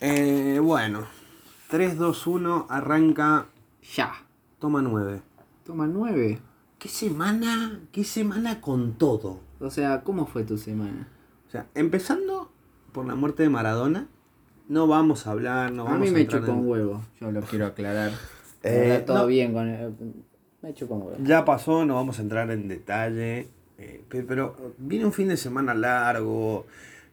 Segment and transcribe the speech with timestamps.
[0.00, 1.06] Eh, bueno,
[1.70, 3.46] 3, 2, 1, arranca.
[3.94, 4.12] Ya.
[4.58, 5.20] Toma 9.
[5.64, 6.38] Toma nueve.
[6.78, 7.80] ¿Qué semana?
[7.92, 9.40] ¿Qué semana con todo?
[9.60, 11.08] O sea, ¿cómo fue tu semana?
[11.48, 12.52] O sea, empezando
[12.92, 14.06] por la muerte de Maradona,
[14.68, 17.02] no vamos a hablar, no a vamos mí a me entrar chupó en- un huevo,
[17.20, 18.12] yo lo quiero aclarar.
[18.62, 19.26] Eh, Está todo no.
[19.26, 19.94] bien con el...
[20.62, 21.16] Me chupó un huevo.
[21.22, 23.48] Ya pasó, no vamos a entrar en detalle.
[23.78, 26.66] eh, pe- pero viene un fin de semana largo.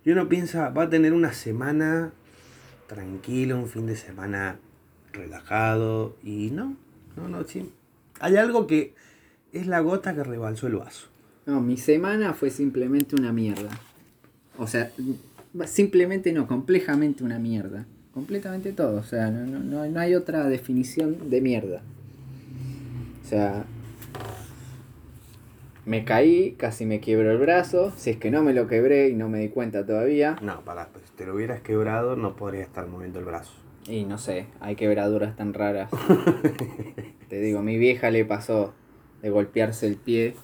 [0.05, 2.11] Y uno piensa, va a tener una semana
[2.94, 4.60] tranquila, un fin de semana
[5.11, 6.15] relajado.
[6.24, 6.75] Y no,
[7.15, 7.70] no, no, sí.
[8.20, 8.93] Hay algo que
[9.51, 11.07] es la gota que rebalsó el vaso.
[11.46, 13.70] No, mi semana fue simplemente una mierda.
[14.57, 14.92] O sea,
[15.65, 17.86] simplemente no, complejamente una mierda.
[18.14, 19.00] Completamente todo.
[19.00, 21.82] O sea, no, no, no, hay otra definición de mierda.
[23.23, 23.65] O sea,
[25.86, 27.92] me caí, casi me quiebro el brazo.
[27.98, 30.37] Si es que no me lo quebré y no me di cuenta todavía.
[30.42, 33.53] No, para, si te lo hubieras quebrado, no podría estar moviendo el brazo.
[33.88, 35.89] Y no sé, hay quebraduras tan raras.
[37.30, 38.73] Te digo, a mi vieja le pasó
[39.22, 40.36] de golpearse el pie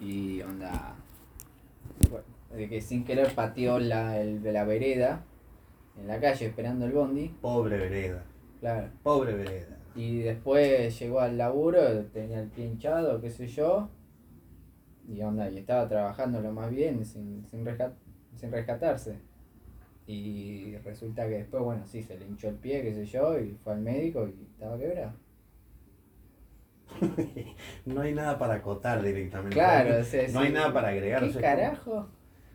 [0.00, 0.96] y onda.
[2.10, 2.24] bueno,
[2.56, 5.24] de que sin querer pateó la, el, de la vereda
[5.96, 7.28] en la calle esperando el bondi.
[7.40, 8.24] Pobre vereda,
[8.58, 8.88] Claro.
[9.04, 9.78] pobre vereda.
[9.94, 13.90] Y después llegó al laburo, tenía el pie hinchado, qué sé yo.
[15.08, 17.94] Y onda, y estaba trabajando lo más bien, sin, sin, rescat-
[18.34, 19.27] sin rescatarse.
[20.10, 23.50] Y resulta que después, bueno, sí, se le hinchó el pie, qué sé yo, y
[23.62, 25.12] fue al médico y estaba quebrado.
[27.84, 29.54] No hay nada para acotar directamente.
[29.54, 30.46] Claro, o sea, no sí.
[30.46, 31.22] hay nada para agregar.
[31.22, 32.08] ¿Qué o sea, carajo?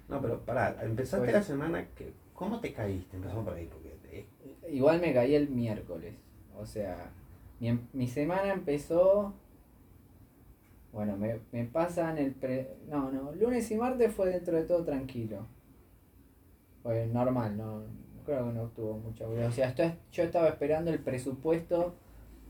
[0.10, 2.12] No, pero pará, empezaste Pues- la semana que.
[2.34, 3.16] ¿Cómo te caíste?
[3.18, 4.28] Empezamos por ahí, porque te-
[4.74, 6.16] Igual me caí el miércoles.
[6.58, 7.12] O sea,
[7.60, 9.34] mi, em- mi semana empezó.
[10.92, 12.76] Bueno, me, me pasan el pre.
[12.90, 15.46] No, no, lunes y martes fue dentro de todo tranquilo.
[16.84, 17.82] Fue normal, no.
[18.26, 21.96] Creo que no tuvo mucha O sea, esto- yo estaba esperando el presupuesto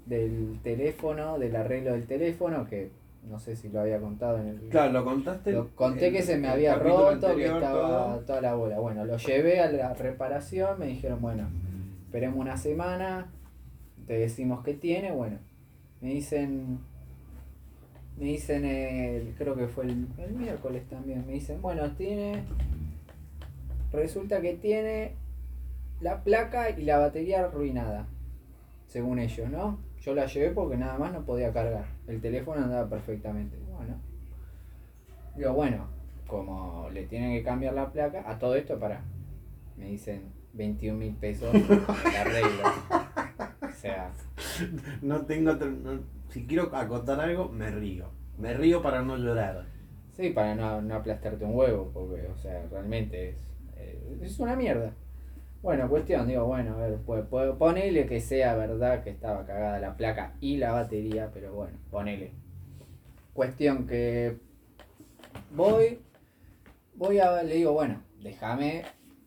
[0.05, 2.91] del teléfono, del arreglo del teléfono, que
[3.29, 4.59] no sé si lo había contado en el.
[4.69, 5.51] Claro, lo contaste.
[5.53, 8.19] Lo conté que se me había roto, que estaba todo.
[8.25, 8.79] toda la bola.
[8.79, 11.47] Bueno, lo llevé a la reparación, me dijeron, bueno,
[12.05, 13.31] esperemos una semana,
[14.05, 15.37] te decimos qué tiene, bueno.
[16.01, 16.79] Me dicen,
[18.17, 22.43] me dicen, el, creo que fue el, el miércoles también, me dicen, bueno, tiene,
[23.93, 25.15] resulta que tiene
[26.01, 28.07] la placa y la batería arruinada,
[28.87, 29.79] según ellos, ¿no?
[30.01, 33.95] Yo la llevé porque nada más no podía cargar, el teléfono andaba perfectamente, bueno.
[35.37, 35.87] Digo, bueno,
[36.27, 39.01] como le tienen que cambiar la placa, a todo esto, para,
[39.77, 41.61] me dicen 21 mil pesos el
[42.15, 42.63] arreglo.
[43.61, 44.11] O sea,
[45.01, 45.53] No tengo.
[45.53, 48.07] no- si quiero acotar algo, me río.
[48.37, 49.65] Me río para no llorar.
[50.15, 53.37] sí, para no, no aplastarte un huevo, porque, o sea, realmente es,
[54.21, 54.93] es una mierda.
[55.61, 59.79] Bueno, cuestión, digo, bueno, a ver, pues, pues, ponele que sea verdad que estaba cagada
[59.79, 62.31] la placa y la batería, pero bueno, ponele.
[63.33, 64.37] Cuestión que
[65.55, 65.99] voy,
[66.95, 68.83] voy a, le digo, bueno, déjame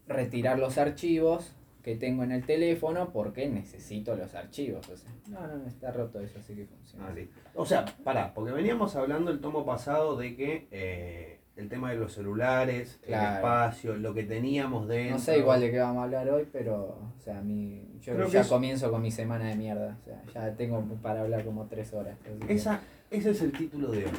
[0.07, 4.87] retirar los archivos que tengo en el teléfono porque necesito los archivos.
[5.29, 7.07] No, no, está roto eso, así que funciona.
[7.09, 7.51] Ah.
[7.55, 11.97] O sea, pará, porque veníamos hablando el tomo pasado de que eh, el tema de
[11.97, 15.17] los celulares, el espacio, lo que teníamos dentro.
[15.17, 18.27] No sé igual de qué vamos a hablar hoy, pero, o sea, mi, yo Creo
[18.27, 19.97] que ya es- comienzo con mi semana de mierda.
[20.01, 22.17] O sea, ya tengo para hablar como tres horas.
[22.21, 22.81] que- Esa,
[23.11, 24.13] ese es el título de hoy.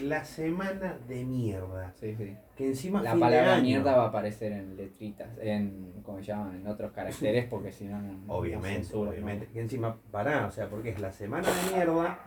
[0.00, 1.92] La semana de mierda.
[1.98, 2.36] Sí, sí.
[2.56, 3.62] Que encima La palabra año.
[3.62, 6.56] mierda va a aparecer en letritas, en, ¿cómo se llaman?
[6.56, 8.12] En otros caracteres, porque si no, no.
[8.12, 9.46] no Obviamente, censura, obviamente.
[9.46, 9.52] ¿no?
[9.54, 12.18] Que encima, pará, o sea, porque es la semana de mierda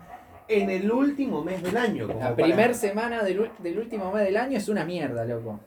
[0.48, 2.08] en el último mes del año.
[2.08, 5.60] como La para- primer semana del, del último mes del año es una mierda, loco.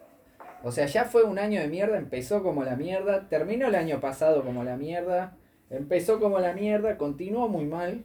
[0.62, 4.00] O sea, ya fue un año de mierda, empezó como la mierda, terminó el año
[4.00, 5.36] pasado como la mierda,
[5.70, 8.04] empezó como la mierda, continuó muy mal.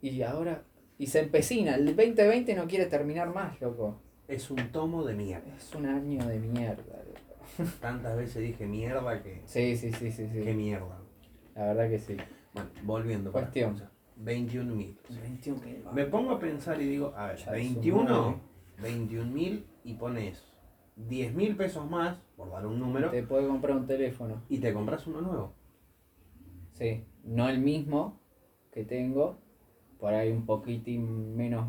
[0.00, 0.62] Y ahora,
[0.98, 4.00] y se empecina, el 2020 no quiere terminar más, loco.
[4.28, 5.54] Es un tomo de mierda.
[5.56, 7.70] Es un año de mierda, loco.
[7.80, 9.42] Tantas veces dije mierda que.
[9.44, 10.54] Sí, sí, sí, sí, Qué sí.
[10.54, 10.98] mierda.
[11.54, 12.16] La verdad que sí.
[12.54, 13.32] Bueno, volviendo.
[14.24, 14.66] Pará, Cuestión.
[14.68, 14.98] o sea, 21 mil.
[15.22, 18.36] 21 Me pongo a pensar y digo, a ver, Ya es un 21, nueve.
[18.82, 20.44] 21 mil y pones
[20.96, 24.42] 10 mil pesos más, por dar un número, Te puede comprar un teléfono.
[24.48, 25.52] y te compras uno nuevo.
[26.74, 28.18] Sí, no el mismo
[28.72, 29.36] que tengo,
[29.98, 31.66] por ahí un poquitín menos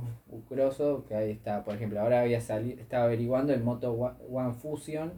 [0.49, 5.11] grosso, que ahí está, por ejemplo, ahora había salido, estaba averiguando el Moto One Fusion,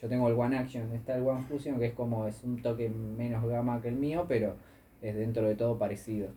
[0.00, 2.90] yo tengo el One Action, está el One Fusion que es como, es un toque
[2.90, 4.56] menos gama que el mío, pero
[5.00, 6.28] es dentro de todo parecido.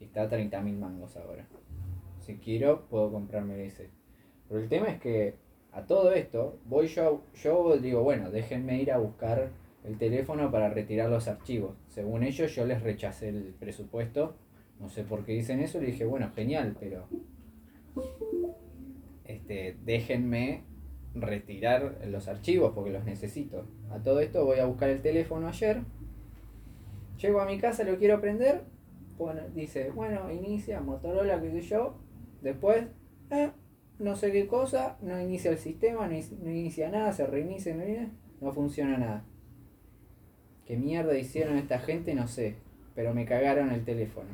[0.00, 1.46] Y está a 30 mil mangos ahora.
[2.18, 3.90] Si quiero, puedo comprarme ese.
[4.48, 5.36] Pero el tema es que
[5.72, 9.50] a todo esto, voy yo, yo digo, bueno, déjenme ir a buscar
[9.84, 11.76] el teléfono para retirar los archivos.
[11.88, 14.34] Según ellos, yo les rechacé el presupuesto.
[14.80, 15.80] No sé por qué dicen eso.
[15.80, 17.06] Le dije, bueno, genial, pero
[19.24, 20.64] este, déjenme
[21.14, 23.66] retirar los archivos porque los necesito.
[23.90, 25.82] A todo esto voy a buscar el teléfono ayer.
[27.18, 28.64] Llego a mi casa, lo quiero prender.
[29.54, 31.96] Dice, bueno, inicia Motorola, qué sé yo.
[32.40, 32.86] Después,
[33.30, 33.50] eh,
[33.98, 36.14] no sé qué cosa, no inicia el sistema, no,
[36.50, 37.84] inicia nada, se reinicia, no,
[38.40, 39.24] no funciona nada.
[40.64, 42.14] ¿Qué mierda hicieron esta gente?
[42.14, 42.56] No sé.
[42.94, 44.28] Pero me cagaron el teléfono.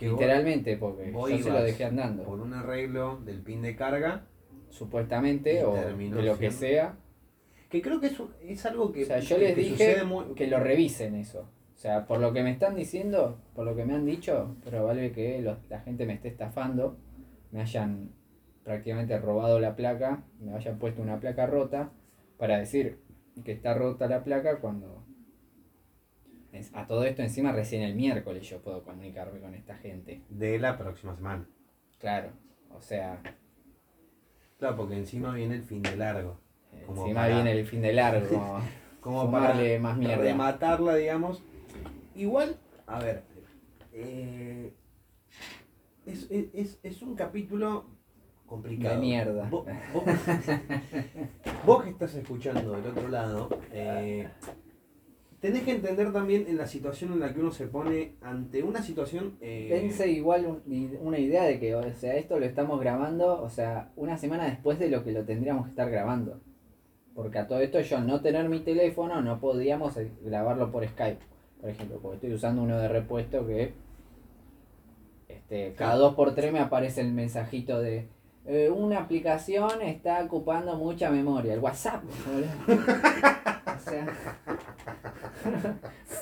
[0.00, 2.24] Literalmente, porque yo se lo dejé andando.
[2.24, 4.26] Por un arreglo del pin de carga.
[4.70, 6.96] Supuestamente, o de lo que sea.
[7.70, 9.02] Que creo que es, es algo que.
[9.02, 9.96] O sea, yo les dije
[10.36, 11.48] que lo revisen eso.
[11.78, 15.12] O sea, por lo que me están diciendo, por lo que me han dicho, probable
[15.12, 16.98] que la gente me esté estafando,
[17.52, 18.10] me hayan
[18.64, 21.92] prácticamente robado la placa, me hayan puesto una placa rota
[22.36, 22.98] para decir
[23.44, 25.04] que está rota la placa cuando
[26.72, 30.22] a todo esto encima recién el miércoles yo puedo comunicarme con esta gente.
[30.28, 31.46] De la próxima semana.
[32.00, 32.32] Claro,
[32.74, 33.22] o sea...
[34.58, 36.40] Claro, porque encima viene el fin de largo.
[36.72, 38.60] encima viene el fin de largo.
[39.00, 40.24] como para más mierda.
[40.24, 41.44] rematarla, digamos.
[42.18, 42.56] Igual,
[42.88, 43.22] a ver,
[43.92, 44.72] eh,
[46.04, 47.84] es, es, es, un capítulo
[48.44, 48.96] complicado.
[48.96, 49.48] De mierda.
[51.64, 54.28] Vos, que estás escuchando del otro lado, eh,
[55.38, 58.82] tenés que entender también en la situación en la que uno se pone ante una
[58.82, 59.36] situación...
[59.40, 59.68] Eh...
[59.70, 60.60] Pense igual
[61.00, 64.80] una idea de que, o sea, esto lo estamos grabando, o sea, una semana después
[64.80, 66.40] de lo que lo tendríamos que estar grabando.
[67.14, 70.84] Porque a todo esto yo al no tener mi teléfono no podíamos eh, grabarlo por
[70.84, 73.74] Skype, por ejemplo, porque estoy usando uno de repuesto que
[75.28, 78.08] este, cada dos por tres me aparece el mensajito de
[78.46, 82.02] eh, una aplicación está ocupando mucha memoria, el WhatsApp.
[82.66, 84.06] o sea,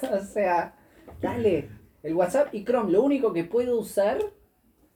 [0.12, 0.74] o sea,
[1.20, 1.68] dale,
[2.02, 4.18] el WhatsApp y Chrome, lo único que puedo usar,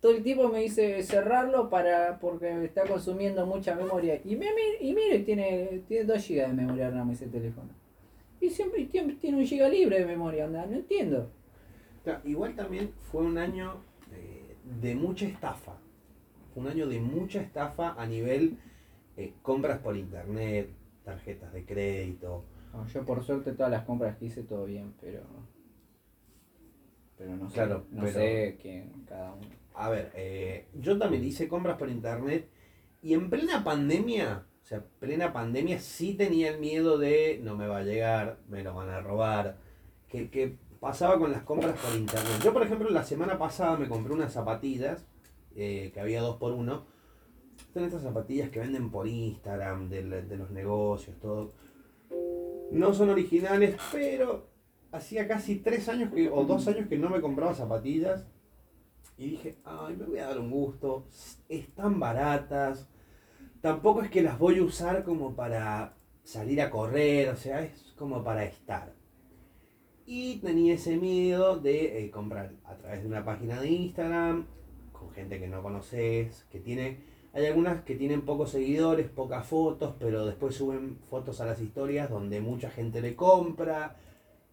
[0.01, 4.21] todo el tiempo me dice cerrarlo para porque está consumiendo mucha memoria.
[4.25, 4.47] Y, me,
[4.81, 7.80] y mire, tiene, tiene 2 GB de memoria RAM ese teléfono.
[8.41, 11.31] Y siempre, tiene un GB libre de memoria, anda, no entiendo.
[12.25, 13.83] igual también fue un año
[14.13, 15.77] eh, de mucha estafa.
[16.55, 18.57] Fue un año de mucha estafa a nivel
[19.17, 20.71] eh, compras por internet,
[21.05, 22.45] tarjetas de crédito,
[22.93, 25.23] yo por suerte todas las compras que hice todo bien, pero.
[27.19, 29.47] Pero no sé, no sé quién, cada uno.
[29.75, 32.49] A ver, eh, yo también hice compras por internet
[33.03, 37.67] y en plena pandemia, o sea, plena pandemia sí tenía el miedo de no me
[37.67, 39.57] va a llegar, me lo van a robar.
[40.09, 42.41] Que, pasaba con las compras por internet.
[42.43, 45.05] Yo, por ejemplo, la semana pasada me compré unas zapatillas,
[45.57, 46.87] eh, que había dos por uno.
[47.75, 51.53] Son estas zapatillas que venden por Instagram, de, de los negocios, todo
[52.71, 54.47] no son originales, pero
[54.93, 58.27] hacía casi tres años que, o dos años que no me compraba zapatillas.
[59.19, 61.07] Y dije, ay, me voy a dar un gusto.
[61.49, 62.89] Están baratas.
[63.61, 67.93] Tampoco es que las voy a usar como para salir a correr, o sea, es
[67.97, 68.95] como para estar.
[70.07, 74.47] Y tenía ese miedo de eh, comprar a través de una página de Instagram,
[74.93, 79.95] con gente que no conoces, que tiene hay algunas que tienen pocos seguidores, pocas fotos,
[80.01, 83.97] pero después suben fotos a las historias donde mucha gente le compra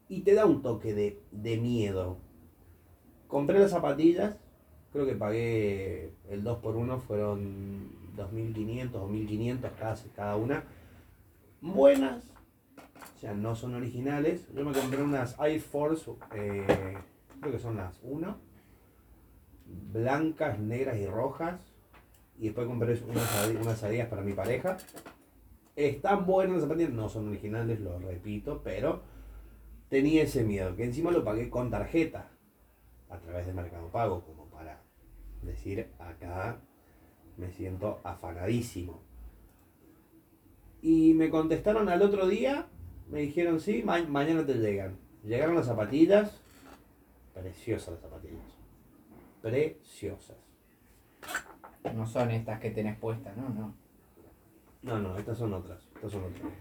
[0.07, 2.17] y te da un toque de, miedo.
[3.27, 4.37] Compré las zapatillas,
[4.93, 10.63] creo que pagué el 2x1, fueron 2.500 o 1.500 cada, cada una.
[11.61, 12.23] Buenas,
[13.15, 14.47] o sea, no son originales.
[14.53, 16.97] Yo me compré unas Air Force, eh,
[17.39, 18.37] creo que son las 1,
[19.91, 21.59] blancas, negras y rojas
[22.37, 24.77] y después compré unas, unas para mi pareja.
[25.75, 29.01] Están buenas las zapatillas, no son originales, lo repito, pero
[29.89, 32.29] tenía ese miedo, que encima lo pagué con tarjeta,
[33.09, 34.81] a través de Mercado Pago, como para
[35.41, 36.59] decir, acá
[37.37, 39.01] me siento afanadísimo.
[40.81, 42.67] Y me contestaron al otro día,
[43.09, 44.97] me dijeron, sí, mañana te llegan.
[45.23, 46.41] Llegaron las zapatillas,
[47.33, 48.55] preciosas las zapatillas,
[49.41, 50.37] preciosas.
[51.95, 53.49] No son estas que tenés puestas, ¿no?
[53.49, 53.73] No.
[54.83, 55.81] No, no, estas son otras.
[55.95, 56.51] Estas son otras.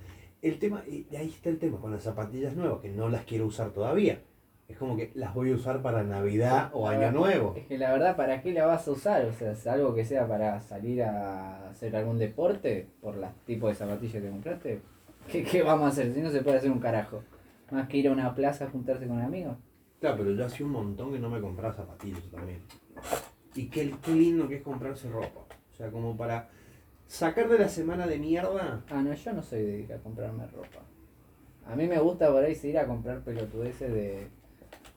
[0.42, 3.46] El tema, y ahí está el tema con las zapatillas nuevas, que no las quiero
[3.46, 4.22] usar todavía.
[4.68, 7.54] Es como que las voy a usar para Navidad o Año Nuevo.
[7.56, 9.24] Es que la verdad, ¿para qué la vas a usar?
[9.24, 13.76] O sea, algo que sea para salir a hacer algún deporte por los tipos de
[13.76, 14.80] zapatillas que compraste.
[15.30, 16.12] ¿Qué, ¿Qué, vamos a hacer?
[16.12, 17.22] Si no se puede hacer un carajo.
[17.70, 19.56] Más que ir a una plaza a juntarse con amigos.
[20.00, 22.60] Claro, pero yo hacía un montón que no me compraba zapatillas también.
[23.54, 25.40] Y qué, lindo que es comprarse ropa.
[25.72, 26.48] O sea, como para
[27.06, 28.84] sacar de la semana de mierda.
[28.90, 30.82] Ah, no, yo no soy de ir a comprarme ropa.
[31.66, 34.28] A mí me gusta por ahí ir a comprar pelotudeces de,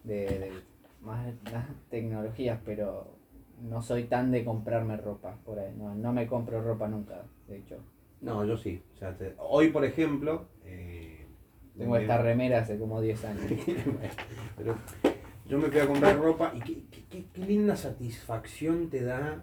[0.03, 0.51] de, de
[1.01, 1.27] más,
[1.89, 3.15] tecnologías, pero
[3.61, 5.73] no soy tan de comprarme ropa por ahí.
[5.77, 7.77] No, no me compro ropa nunca, de hecho.
[8.21, 8.81] No, yo sí.
[8.95, 10.47] O sea, te- hoy, por ejemplo.
[10.65, 11.25] eh,
[11.77, 13.43] Tengo me- esta remera hace como 10 años.
[14.57, 14.75] Pero
[15.47, 19.41] yo me fui a comprar ropa y qué, qué- qué- qué linda satisfacción te da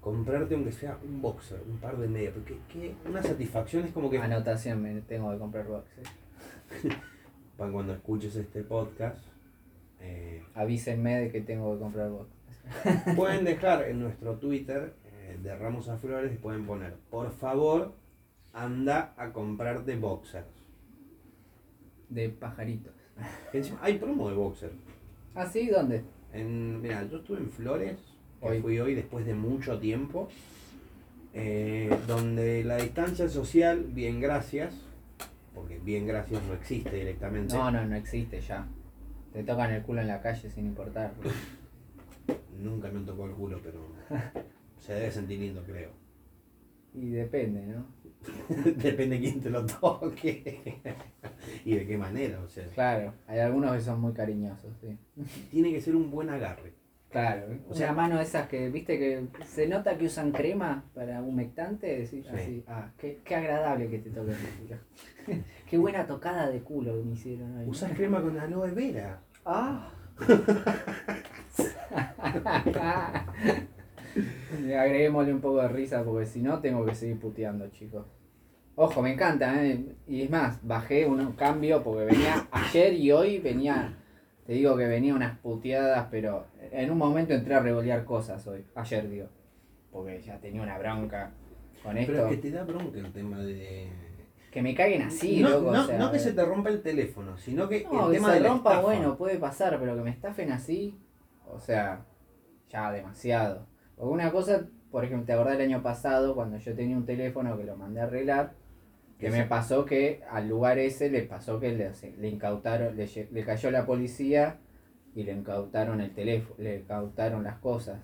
[0.00, 2.32] comprarte aunque sea un boxer, un par de medias.
[2.34, 6.08] Porque qué- una satisfacción es como que Anotación, me tengo que comprar boxes.
[7.56, 9.18] para cuando escuches este podcast
[10.00, 12.36] eh, Avísenme de que tengo que comprar boxes.
[13.16, 17.94] pueden dejar en nuestro Twitter eh, de Ramos a Flores y pueden poner por favor
[18.52, 20.46] anda a comprarte boxers.
[22.08, 22.94] De pajaritos.
[23.52, 24.72] Encima, hay promo de boxer.
[25.34, 25.68] ¿Ah, sí?
[25.68, 26.02] ¿Dónde?
[26.32, 27.98] En, mira, yo estuve en Flores,
[28.40, 28.60] que Hoy.
[28.60, 30.28] fui hoy después de mucho tiempo,
[31.34, 34.74] eh, donde la distancia social, bien gracias,
[35.54, 37.54] porque bien gracias no existe directamente.
[37.54, 38.66] No, no, no existe ya.
[39.32, 41.12] Te tocan el culo en la calle sin importar.
[42.58, 43.80] Nunca me tocó el culo, pero
[44.78, 45.90] se debe sentir lindo, creo.
[46.92, 47.86] Y depende, ¿no?
[48.76, 50.82] Depende quién te lo toque
[51.64, 54.98] y de qué manera, o sea, Claro, hay algunos que son muy cariñosos, sí.
[55.50, 56.74] tiene que ser un buen agarre.
[57.10, 60.30] Claro, O o sea- sea, mano de esas que, viste que se nota que usan
[60.30, 62.32] crema para humectante, decís Sí.
[62.32, 64.76] así, ah, qué, qué agradable que te toquen el culo.
[65.68, 67.64] qué buena tocada de culo que me hicieron hoy.
[67.64, 67.70] ¿no?
[67.70, 69.20] Usás crema con aloe vera.
[69.44, 69.90] Ah.
[74.78, 78.06] Agreguémosle un poco de risa porque si no tengo que seguir puteando, chicos.
[78.76, 79.84] Ojo, me encanta, ¿eh?
[80.06, 83.94] Y es más, bajé un cambio porque venía ayer y hoy venía,
[84.50, 88.64] te digo que venía unas puteadas, pero en un momento entré a revolear cosas hoy,
[88.74, 89.28] ayer digo,
[89.92, 91.30] porque ya tenía una bronca
[91.84, 92.10] con esto.
[92.14, 93.88] Pero es que te da bronca el tema de...
[94.50, 95.70] Que me caguen así, no, loco.
[95.70, 98.16] no, o sea, no que se te rompa el teléfono, sino que No, el que
[98.16, 98.86] tema se de la rompa, estafa.
[98.88, 100.98] bueno, puede pasar, pero que me estafen así,
[101.48, 102.04] o sea,
[102.68, 103.68] ya demasiado.
[103.94, 107.56] Porque una cosa, por ejemplo, te acordás el año pasado cuando yo tenía un teléfono
[107.56, 108.54] que lo mandé a arreglar,
[109.20, 113.44] que me pasó que al lugar ese le pasó que le, le incautaron, le, le
[113.44, 114.58] cayó la policía
[115.14, 118.00] y le incautaron el teléfono, le incautaron las cosas.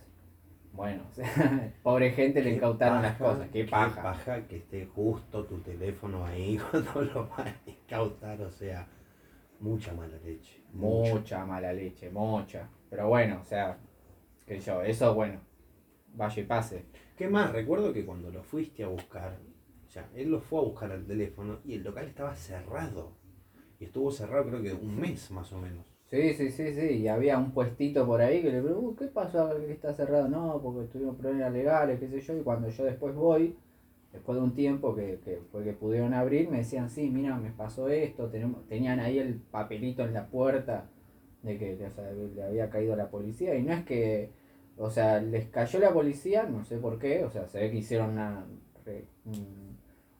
[0.73, 4.47] Bueno, o sea, pobre gente le incautaron las paja, cosas, qué qué paja.
[4.47, 8.87] que esté justo tu teléfono ahí cuando lo van a incautar, o sea,
[9.61, 10.63] mucha mala leche.
[10.73, 11.15] mucha.
[11.15, 12.69] Mucha mala leche, mucha.
[12.91, 13.79] Pero bueno, o sea,
[14.47, 15.41] que yo, eso bueno,
[16.15, 16.85] vaya y pase.
[17.17, 17.53] ¿Qué más?
[17.53, 19.39] Recuerdo que cuando lo fuiste a buscar,
[19.97, 23.13] sea, él lo fue a buscar al teléfono y el local estaba cerrado.
[23.81, 25.87] Y estuvo cerrado creo que un mes más o menos.
[26.07, 29.07] Sí, sí, sí, sí, y había un puestito por ahí que le pregunté, "Uh, ¿qué
[29.13, 30.29] pasó que está cerrado?
[30.29, 33.57] No, porque tuvimos problemas legales, qué sé yo, y cuando yo después voy,
[34.13, 37.51] después de un tiempo que, que fue que pudieron abrir, me decían, sí, mira, me
[37.51, 40.89] pasó esto, tenemos, tenían ahí el papelito en la puerta
[41.43, 44.31] de que o sea, le había caído la policía, y no es que,
[44.77, 47.79] o sea, les cayó la policía, no sé por qué, o sea, se ve que
[47.79, 48.47] hicieron una,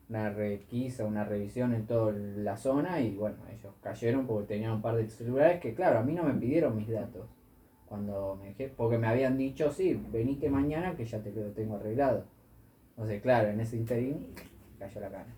[0.09, 4.83] una requisa, una revisión en toda la zona y bueno, ellos cayeron porque tenían un
[4.83, 7.27] par de celulares que claro, a mí no me pidieron mis datos.
[7.87, 11.77] Cuando me dije, porque me habían dicho, sí, venite mañana que ya te lo tengo
[11.77, 12.25] arreglado.
[12.91, 14.27] Entonces, claro, en ese interín
[14.79, 15.35] cayó la cana.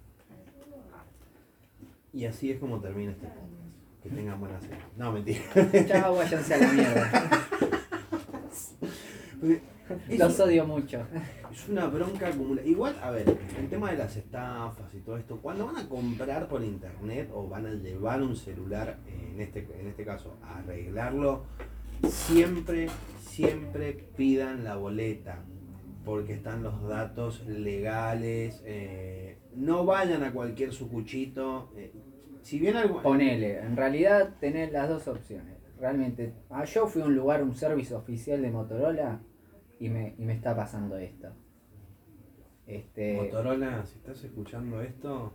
[2.12, 4.02] Y así es como termina este podcast.
[4.02, 4.88] Que tengan buena cena.
[4.96, 5.42] No, mentira.
[5.86, 7.10] Chao, váyanse a la mierda.
[10.18, 11.06] Los odio mucho.
[11.50, 12.66] Es una bronca acumulada.
[12.66, 16.48] Igual, a ver, el tema de las estafas y todo esto, cuando van a comprar
[16.48, 21.44] por internet o van a llevar un celular, en este, en este caso, a arreglarlo,
[22.08, 22.88] siempre,
[23.20, 25.44] siempre pidan la boleta.
[26.04, 28.62] Porque están los datos legales.
[28.64, 31.70] eh, no vayan a cualquier sucuchito.
[31.76, 31.92] eh,
[32.42, 33.02] si bien algo.
[33.02, 35.58] Ponele, en realidad tenés las dos opciones.
[35.78, 39.20] Realmente, ah, yo fui a un lugar, un servicio oficial de Motorola
[39.78, 41.28] y me, y me está pasando esto.
[42.66, 45.32] Este, Motorola, si estás escuchando esto,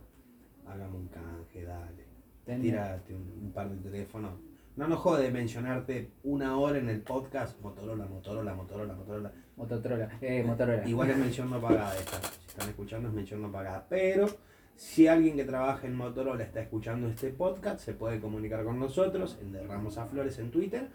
[0.66, 2.04] hágame un canje, dale.
[2.44, 4.32] ten- Tírate un, un par de teléfonos.
[4.76, 9.32] No nos jode mencionarte una hora en el podcast Motorola, Motorola, Motorola, Motorola.
[9.56, 10.88] Motorola, eh, Motorola.
[10.88, 12.16] Igual es mención no pagada esta.
[12.22, 13.86] Si están escuchando es mención no pagada.
[13.88, 14.26] Pero
[14.74, 19.38] si alguien que trabaja en Motorola está escuchando este podcast, se puede comunicar con nosotros,
[19.40, 20.88] el de Ramos a Flores en Twitter.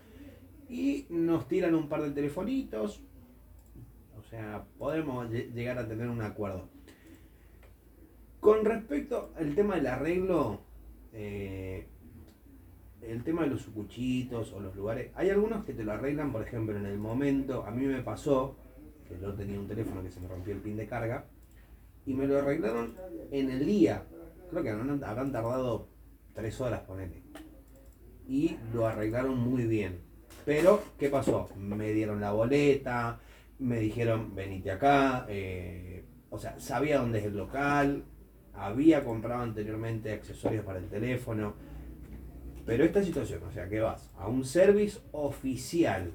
[0.70, 3.02] Y nos tiran un par de telefonitos.
[4.30, 6.70] O sea, podemos lle- llegar a tener un acuerdo.
[8.40, 10.60] Con respecto al tema del arreglo,
[11.14, 11.88] eh,
[13.02, 16.44] el tema de los sucuchitos o los lugares, hay algunos que te lo arreglan, por
[16.44, 18.56] ejemplo, en el momento, a mí me pasó,
[19.08, 21.26] que yo tenía un teléfono que se me rompió el pin de carga,
[22.06, 22.96] y me lo arreglaron
[23.32, 24.04] en el día.
[24.52, 25.88] Creo que habrán, habrán tardado
[26.36, 27.24] tres horas, ponele.
[28.28, 30.02] Y lo arreglaron muy bien.
[30.46, 31.50] Pero, ¿qué pasó?
[31.58, 33.20] Me dieron la boleta,
[33.60, 35.26] me dijeron, venite acá.
[35.30, 38.04] eh, o sea, sabía dónde es el local,
[38.54, 41.54] había comprado anteriormente accesorios para el teléfono.
[42.66, 46.12] Pero esta situación, o sea, que vas a un service oficial.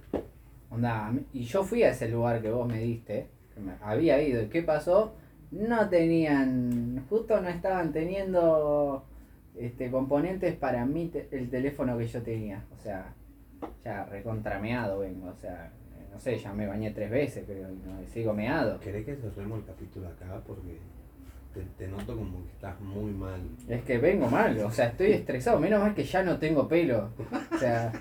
[0.70, 4.42] Onda, y yo fui a ese lugar que vos me diste, que me- había ido,
[4.42, 5.14] ¿y qué pasó?
[5.50, 9.04] No tenían, justo no estaban teniendo
[9.56, 13.14] este componentes para mí el teléfono que yo tenía, o sea,
[13.84, 15.72] ya recontrameado vengo, o sea,
[16.14, 18.78] no sé, ya me bañé tres veces, pero no, sigo meado.
[18.78, 20.40] ¿Querés que cerremos el capítulo acá?
[20.46, 20.78] Porque
[21.52, 23.40] te, te noto como que estás muy mal.
[23.68, 27.10] Es que vengo mal, o sea, estoy estresado, menos mal que ya no tengo pelo,
[27.52, 27.92] o sea,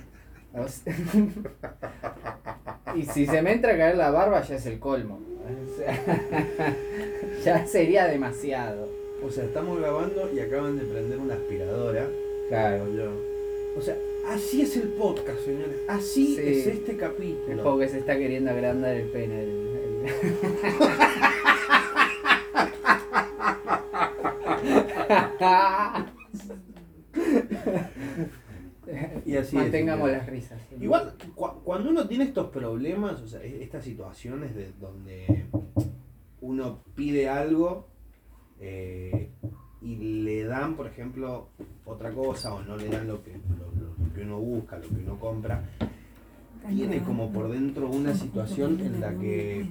[0.53, 0.95] o sea,
[2.95, 5.99] y si se me entra a caer la barba ya es el colmo, o sea,
[7.43, 8.87] ya sería demasiado.
[9.25, 12.07] O sea, estamos grabando y acaban de prender una aspiradora.
[12.49, 12.83] Claro.
[13.77, 13.95] O sea,
[14.29, 15.77] así es el podcast, señores.
[15.87, 16.41] Así Sí.
[16.41, 17.61] es este el capítulo.
[17.61, 19.43] juego que se está queriendo agrandar el pene.
[19.43, 19.49] el-
[20.07, 20.13] el-
[29.25, 30.61] Y así Mantengamos es, las risas.
[30.79, 35.45] Igual, cu- cuando uno tiene estos problemas, o sea, e- estas situaciones de donde
[36.41, 37.87] uno pide algo
[38.59, 39.29] eh,
[39.83, 41.49] y le dan, por ejemplo,
[41.85, 44.95] otra cosa o no le dan lo que, lo, lo que uno busca, lo que
[44.95, 45.63] uno compra,
[46.69, 49.69] tiene como por dentro una situación en la que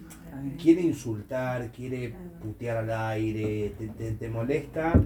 [0.60, 5.00] quiere insultar, quiere putear al aire, te, te- te molesta.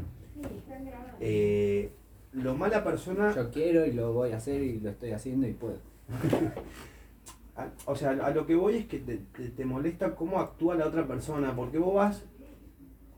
[1.21, 1.91] eh,
[2.33, 5.53] lo mala persona Yo quiero y lo voy a hacer y lo estoy haciendo y
[5.53, 5.79] puedo.
[7.57, 10.75] A- O sea, a lo que voy es que te, te- te molesta cómo actúa
[10.75, 12.25] la otra persona, porque vos vas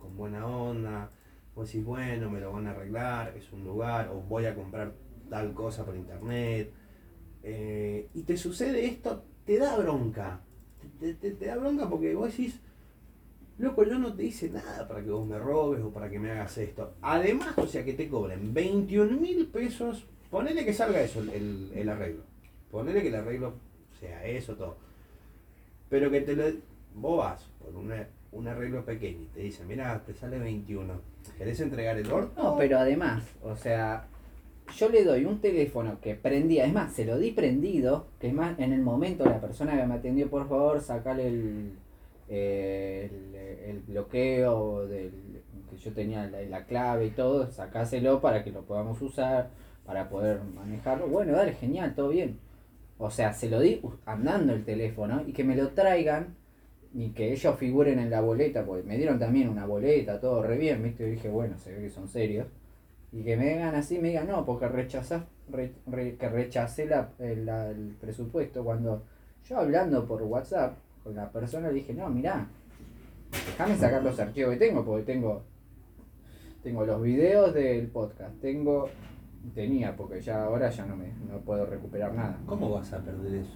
[0.00, 1.10] con buena onda,
[1.58, 4.92] vos decís, bueno, me lo van a arreglar, es un lugar, o voy a comprar
[5.28, 6.70] tal cosa por internet,
[7.42, 10.40] eh, y te sucede esto, te da bronca,
[11.00, 12.60] te, te- da bronca porque vos decís,
[13.58, 16.30] loco, yo no te hice nada para que vos me robes o para que me
[16.30, 16.94] hagas esto.
[17.02, 21.88] Además, o sea, que te cobren 21 mil pesos, ponele que salga eso, el- el-
[21.88, 22.22] arreglo.
[22.70, 23.54] Ponele que el arreglo
[23.98, 24.76] sea eso, todo.
[25.88, 26.44] Pero que te lo.
[26.94, 31.00] Vos vas por un arreglo pequeño y te dicen, mira, te sale 21.
[31.38, 32.42] ¿Querés entregar el orto?
[32.42, 34.06] No, pero además, o sea,
[34.76, 38.34] yo le doy un teléfono que prendía, es más, se lo di prendido, que es
[38.34, 41.72] más, en el momento la persona que me atendió, por favor, sacale el,
[42.28, 45.12] el bloqueo del,
[45.70, 49.50] que yo tenía la, la clave y todo, sacáselo para que lo podamos usar,
[49.86, 51.06] para poder manejarlo.
[51.06, 52.38] Bueno, dale, genial, todo bien.
[52.98, 56.34] O sea, se lo di andando el teléfono y que me lo traigan
[57.00, 60.58] y que ellos figuren en la boleta, porque me dieron también una boleta, todo re
[60.58, 61.06] bien, ¿viste?
[61.06, 62.48] Y dije, bueno, se ve que son serios.
[63.12, 65.72] Y que me digan así, me digan, no, porque rechazás, re-
[66.18, 68.64] que rechacé la- el presupuesto.
[68.64, 69.04] Cuando
[69.44, 72.48] yo hablando por WhatsApp con la persona le dije, no, mirá,
[73.46, 75.42] déjame sacar los archivos que tengo, porque tengo,
[76.64, 78.88] tengo los videos del podcast, tengo,
[79.54, 82.38] tenía, porque ya ahora ya no me no puedo recuperar nada.
[82.44, 83.54] ¿Cómo vas a perder eso?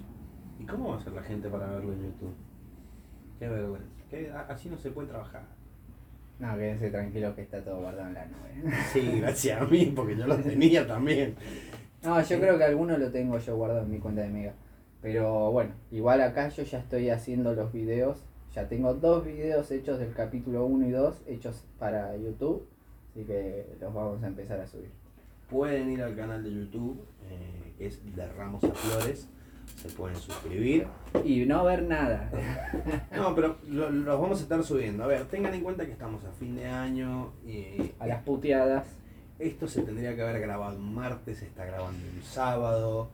[0.60, 2.34] ¿Y cómo va a ser la gente para verlo en YouTube?
[3.42, 3.88] Qué vergüenza.
[4.08, 5.42] Qué- a- así no se puede trabajar.
[6.38, 8.76] No, quédense tranquilos que está todo guardado en la nube.
[8.92, 11.34] Sí, gracias a mí, porque yo lo tenía también.
[12.04, 14.52] No, yo creo que alguno lo tengo yo guardado en mi cuenta de Mega.
[15.00, 18.22] Pero bueno, igual acá yo ya estoy haciendo los videos.
[18.54, 22.64] Ya tengo dos videos hechos del capítulo 1 y 2 hechos para YouTube.
[23.10, 24.90] Así que los vamos a empezar a subir.
[25.50, 29.28] Pueden ir al canal de YouTube, eh, que es de Ramos a Flores.
[29.76, 30.86] Se pueden suscribir.
[31.24, 32.30] Y no ver nada.
[33.14, 35.04] No, pero lo- los vamos a estar subiendo.
[35.04, 37.32] A ver, tengan en cuenta que estamos a fin de año.
[37.46, 38.86] Y A las puteadas.
[39.38, 43.10] esto se tendría que haber grabado un martes, se está grabando un sábado.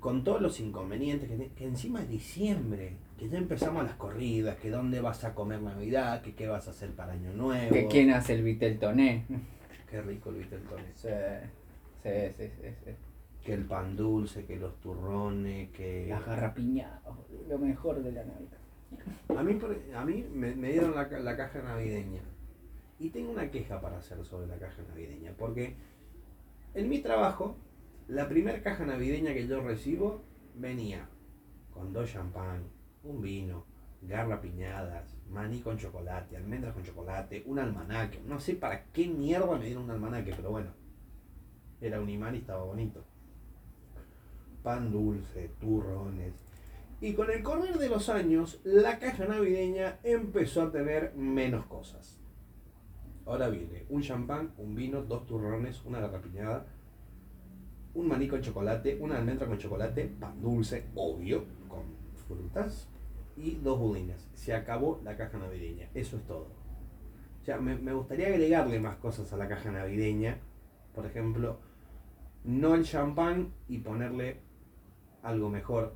[0.00, 4.70] Con todos los inconvenientes que, que encima es diciembre, que ya empezamos las corridas, que
[4.70, 7.72] dónde vas a comer Navidad, que qué vas a hacer para Año Nuevo.
[7.72, 9.24] Que quién hace el Vitel Toné.
[9.90, 10.84] Qué rico el Viteltoné.
[10.94, 11.08] Sí,
[12.02, 12.90] sí, sí, sí, sí.
[13.46, 16.06] Que el pan dulce, que los turrones, que...
[16.08, 17.00] Las garrapiñadas,
[17.48, 18.58] lo mejor de la Navidad.
[19.28, 19.58] A mí,
[19.94, 22.22] a mí me, me dieron la, la caja navideña.
[22.98, 25.32] Y tengo una queja para hacer sobre la caja navideña.
[25.38, 25.76] Porque
[26.74, 27.56] en mi trabajo,
[28.08, 30.24] la primera caja navideña que yo recibo
[30.56, 31.08] venía
[31.72, 32.64] con dos champán,
[33.04, 33.64] un vino,
[34.02, 38.20] garrapiñadas, maní con chocolate, almendras con chocolate, un almanaque.
[38.26, 40.70] No sé para qué mierda me dieron un almanaque, pero bueno.
[41.80, 43.04] Era un imán y estaba bonito.
[44.66, 46.34] Pan dulce, turrones,
[47.00, 52.18] y con el correr de los años, la caja navideña empezó a tener menos cosas.
[53.26, 56.66] ahora viene un champán, un vino, dos turrones, una garrapiñada,
[57.94, 61.84] un maní con chocolate, una almendra con chocolate, pan dulce, obvio, con
[62.26, 62.88] frutas,
[63.36, 64.28] y dos budines.
[64.34, 65.90] Se acabó la caja navideña.
[65.94, 66.48] Eso es todo.
[67.40, 70.38] O sea, me, me gustaría agregarle más cosas a la caja navideña.
[70.92, 71.60] Por ejemplo,
[72.42, 74.45] no el champán y ponerle
[75.26, 75.92] algo mejor.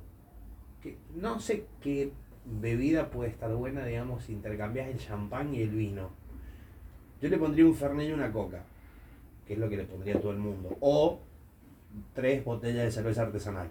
[0.81, 2.11] Que no sé qué
[2.45, 6.09] bebida puede estar buena, digamos, si intercambias el champán y el vino.
[7.21, 8.63] Yo le pondría un fernet y una coca,
[9.45, 10.75] que es lo que le pondría a todo el mundo.
[10.79, 11.19] O
[12.13, 13.69] tres botellas de cerveza artesanal.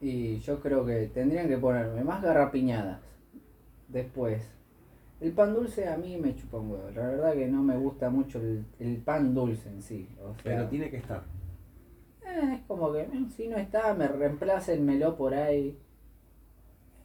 [0.00, 3.00] Y yo creo que tendrían que ponerme más garrapiñadas.
[3.88, 4.42] Después,
[5.20, 6.90] el pan dulce a mí me chupa un huevo.
[6.94, 10.08] La verdad que no me gusta mucho el, el pan dulce en sí.
[10.22, 11.24] O sea, Pero tiene que estar.
[12.26, 15.78] Eh, es como que eh, si no está, me reemplácenmelo por ahí.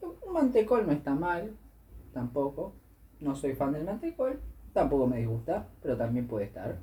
[0.01, 1.55] Un mantecol no está mal,
[2.13, 2.73] tampoco.
[3.19, 4.39] No soy fan del mantecol,
[4.73, 6.79] tampoco me disgusta, pero también puede estar.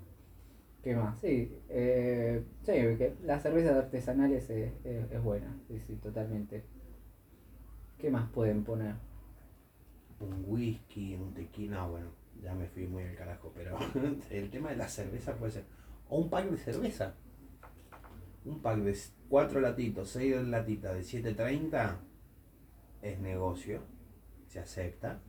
[0.83, 1.19] ¿Qué más?
[1.19, 6.63] Sí, eh, sí que la cerveza artesanal es, es, es buena, sí, sí, totalmente.
[7.99, 8.95] ¿Qué más pueden poner?
[10.21, 12.07] Un whisky, un tequila, no, bueno,
[12.43, 13.77] ya me fui muy al carajo, pero
[14.31, 15.65] el tema de la cerveza puede ser.
[16.09, 17.15] O un pack de cerveza.
[18.49, 18.97] Un pack de
[19.29, 21.97] cuatro latitos, seis latitas de 7.30
[23.03, 23.83] es negocio,
[24.49, 25.21] se acepta.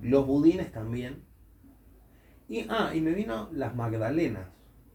[0.00, 1.22] Los budines también.
[2.48, 4.48] Y, ah, y me vino las magdalenas.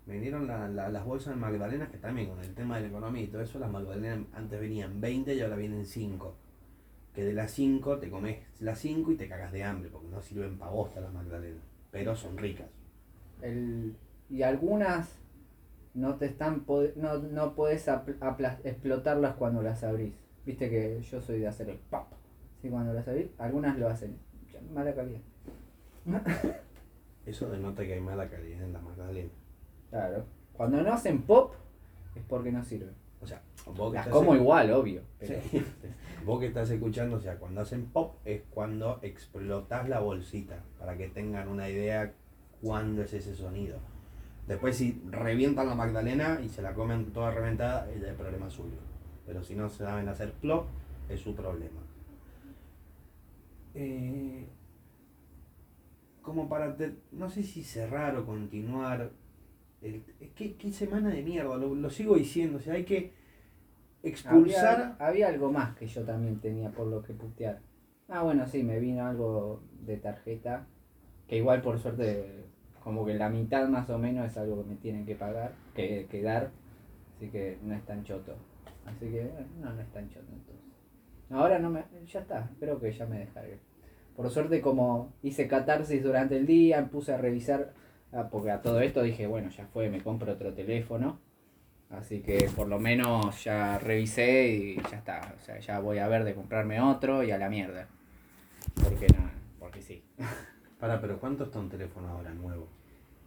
[0.05, 2.87] Me vinieron la- la- las bolsas de magdalenas que también con el tema de la
[2.89, 6.35] economía y todo eso, las magdalenas antes venían 20 y ahora vienen 5.
[7.13, 10.21] Que de las 5 te comes las 5 y te cagas de hambre porque no
[10.21, 11.63] sirven para bosta las magdalenas.
[11.91, 12.67] Pero son ricas.
[13.41, 13.95] El,
[14.29, 15.17] y algunas
[15.97, 16.63] no te están
[16.95, 17.87] no, no puedes
[18.63, 20.13] explotarlas cuando las abrís.
[20.45, 22.05] Viste que yo soy de hacer el pop.
[22.61, 22.69] ¿sí?
[22.69, 24.15] Cuando las abrís, algunas lo hacen.
[24.73, 25.21] Mala calidad.
[27.25, 29.31] Eso denota que hay mala calidad en las magdalenas.
[29.89, 30.25] Claro.
[30.53, 31.53] Cuando no hacen pop
[32.15, 32.93] es porque no sirven.
[33.19, 35.01] O sea, vos que, Las como igual, obvio.
[35.17, 35.65] pero- Sí.
[36.25, 40.95] vos que estás escuchando, o sea, cuando hacen pop es cuando explotás la bolsita, para
[40.95, 42.13] que tengan una idea
[42.61, 43.79] cuándo es ese sonido.
[44.47, 48.77] Después si revientan la magdalena y se la comen toda reventada, es el problema suyo.
[49.25, 50.67] Pero si no se saben hacer plop,
[51.09, 51.81] es su problema.
[53.75, 54.47] Eh,
[56.21, 59.11] como para, te- no sé si cerrar o continuar,
[59.81, 63.13] el, es que qué semana de mierda, lo, lo sigo diciendo, o sea, hay que
[64.03, 64.81] expulsar...
[64.99, 67.61] Había, había algo más que yo también tenía por lo que putear.
[68.09, 70.65] Ah, bueno, sí, me vino algo de tarjeta.
[71.27, 72.45] Que igual por suerte,
[72.83, 76.07] como que la mitad más o menos es algo que me tienen que pagar, que,
[76.09, 76.51] que dar.
[77.15, 78.35] Así que no es tan choto.
[78.85, 80.67] Así que, bueno, no, no es tan choto entonces.
[81.29, 81.83] Ahora no me.
[82.05, 83.59] Ya está, creo que ya me descargué.
[84.15, 87.73] Por suerte, como hice catarsis durante el día, me puse a revisar.
[88.13, 91.19] ah, porque a todo esto dije, bueno, ya fue, me compro otro teléfono.
[91.89, 95.35] Así que por lo menos ya revisé y ya está.
[95.37, 97.87] O sea, ya voy a ver de comprarme otro y a la mierda.
[98.83, 100.03] Porque nada, porque sí.
[100.79, 102.67] Para, pero ¿cuánto está un teléfono ahora nuevo?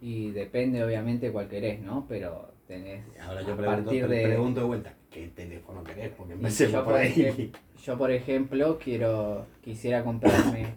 [0.01, 2.05] Y depende obviamente cuál querés, ¿no?
[2.07, 4.23] Pero tenés Ahora yo a pregunto, partir de...
[4.23, 6.11] pregunto de vuelta, ¿qué teléfono querés?
[6.15, 7.11] Porque empecemos yo, por por ahí.
[7.11, 10.75] ejemplo, yo por ejemplo quiero quisiera comprarme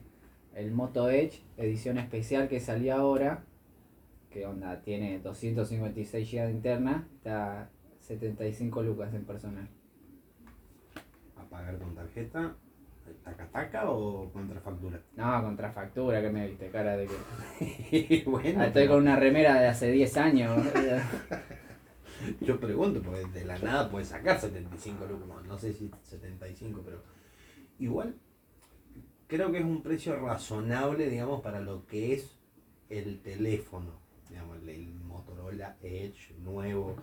[0.55, 3.45] el Moto Edge edición especial que salió ahora
[4.31, 9.69] que onda tiene 256 GB de interna está 75 lucas en personal
[11.37, 12.57] ¿A pagar con tarjeta?
[13.25, 15.01] ¿Taca taca o contra factura?
[15.17, 19.17] no contra factura que me viste cara de que bueno, Ah, estoy pero con una
[19.17, 20.67] remera de hace 10 años
[22.41, 27.03] yo pregunto, porque de la nada puedes sacar 75 lucas, no, sé si 75, pero
[27.79, 28.15] igual
[29.27, 32.37] creo que es un precio razonable, digamos, para lo que es
[32.89, 36.97] el teléfono, digamos, el Motorola Edge nuevo.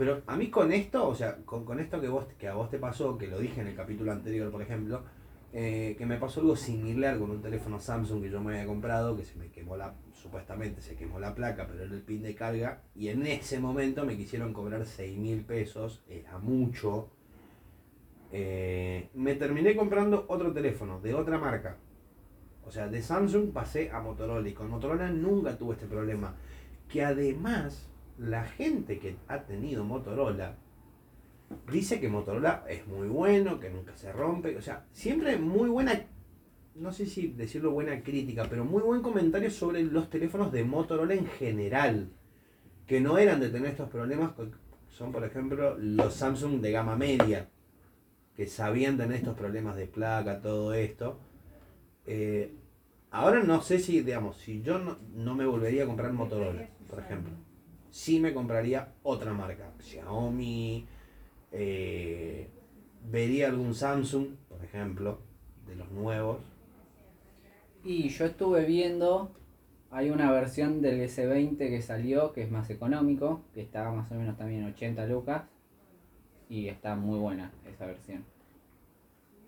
[0.00, 2.70] Pero a mí con esto, o sea, con, con esto que, vos, que a vos
[2.70, 5.02] te pasó, que lo dije en el capítulo anterior, por ejemplo,
[5.52, 9.14] eh, que me pasó algo similar con un teléfono Samsung que yo me había comprado,
[9.14, 12.34] que se me quemó la, supuestamente se quemó la placa, pero era el pin de
[12.34, 17.10] carga, y en ese momento me quisieron cobrar 6 mil pesos, era mucho.
[18.32, 21.76] Eh, me terminé comprando otro teléfono de otra marca.
[22.64, 26.36] O sea, de Samsung pasé a Motorola y con Motorola nunca tuve este problema.
[26.88, 27.89] Que además,
[28.20, 30.56] la gente que ha tenido Motorola
[31.72, 34.56] dice que Motorola es muy bueno, que nunca se rompe.
[34.56, 36.06] O sea, siempre muy buena,
[36.74, 41.14] no sé si decirlo buena crítica, pero muy buen comentario sobre los teléfonos de Motorola
[41.14, 42.10] en general.
[42.86, 44.32] Que no eran de tener estos problemas,
[44.88, 47.48] son por ejemplo los Samsung de gama media,
[48.36, 51.18] que sabían tener estos problemas de placa, todo esto.
[52.06, 52.54] Eh,
[53.12, 57.00] Ahora no sé si, digamos, si yo no, no me volvería a comprar Motorola, por
[57.00, 57.32] ejemplo.
[57.90, 59.72] Sí me compraría otra marca.
[59.80, 60.86] Xiaomi,
[61.52, 62.48] eh,
[63.10, 65.20] vería algún Samsung, por ejemplo,
[65.66, 66.38] de los nuevos.
[67.84, 69.32] Y yo estuve viendo,
[69.90, 74.14] hay una versión del S20 que salió, que es más económico, que estaba más o
[74.14, 75.42] menos también 80 lucas,
[76.48, 78.24] y está muy buena esa versión.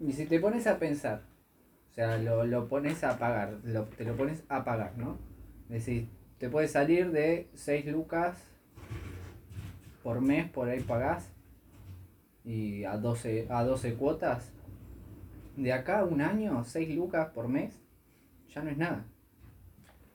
[0.00, 1.22] Y si te pones a pensar,
[1.90, 5.18] o sea, lo, lo pones a pagar, lo- te lo pones a pagar, ¿no?
[5.68, 6.09] Decir,
[6.42, 8.37] te puede salir de 6 lucas
[10.02, 11.31] por mes, por ahí pagás,
[12.44, 14.52] y a 12, a 12 cuotas.
[15.57, 17.81] De acá a un año, 6 lucas por mes,
[18.48, 19.05] ya no es nada.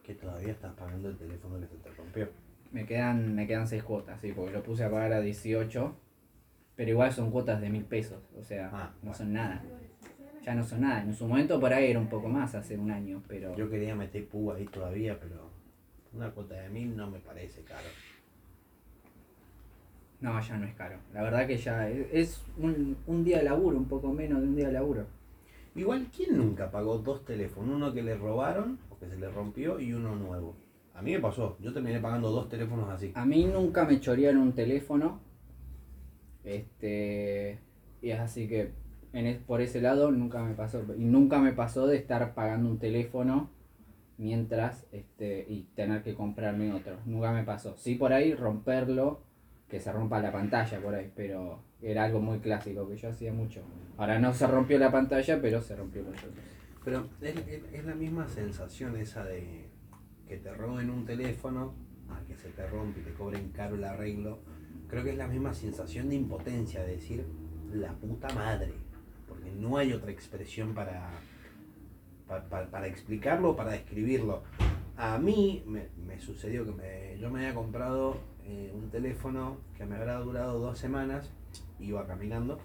[0.04, 2.28] Que todavía estás pagando el teléfono que se te rompió.
[2.74, 5.96] Me quedan, me quedan 6 cuotas, sí, porque lo puse a pagar a 18,
[6.76, 9.14] pero igual son cuotas de mil pesos, o sea, Ah, no bueno.
[9.18, 9.64] son nada.
[10.44, 11.04] Ya no son nada.
[11.04, 13.56] En su momento por ahí era un poco más, hace un año, pero...
[13.56, 15.56] Yo quería meter púa ahí todavía, pero
[16.18, 17.88] una cuota de mil no me parece caro.
[20.20, 20.98] No, ya no es caro.
[21.14, 24.56] La verdad que ya es, un, un día de laburo, un poco menos de un
[24.56, 25.06] día de laburo.
[25.76, 27.76] Igual, ¿quién nunca pagó dos teléfonos?
[27.76, 30.56] Uno que le robaron o que se le rompió y uno nuevo.
[30.96, 33.12] A mí me pasó, yo terminé pagando dos teléfonos así.
[33.14, 35.22] A mí nunca me chorearon un teléfono.
[36.44, 37.60] Este.
[38.02, 38.72] Y es así que
[39.14, 40.84] en es- por ese lado nunca me pasó.
[40.98, 43.52] Y nunca me pasó de estar pagando un teléfono
[44.18, 46.98] mientras este y tener que comprarme otro.
[47.06, 47.76] Nunca me pasó.
[47.78, 49.22] Sí por ahí romperlo,
[49.70, 53.34] que se rompa la pantalla por ahí, pero era algo muy clásico que yo hacía
[53.34, 53.62] mucho.
[53.98, 56.34] Ahora no se rompió la pantalla, pero se rompió los otros.
[56.84, 59.68] Pero es, es- es la misma sensación esa de
[60.28, 61.74] que te roben un teléfono,
[62.10, 64.40] a que se te rompe y te cobren caro el arreglo.
[64.88, 67.26] Creo que es la misma sensación de impotencia, de decir
[67.74, 68.72] la puta madre.
[69.28, 71.10] Porque no hay otra expresión para,
[72.28, 74.44] pa- pa- para, explicarlo para describirlo.
[74.98, 79.86] A mí me, me sucedió que me- yo me había comprado eh, un teléfono que
[79.86, 81.32] me habrá durado dos semanas,
[81.80, 82.60] iba caminando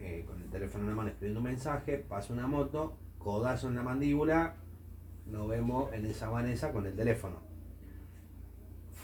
[0.00, 3.76] eh, con el teléfono en la mano escribiendo un mensaje, pasa una moto, codazo en
[3.76, 4.56] la mandíbula,
[5.26, 7.36] nos vemos en esa vanesa con el teléfono.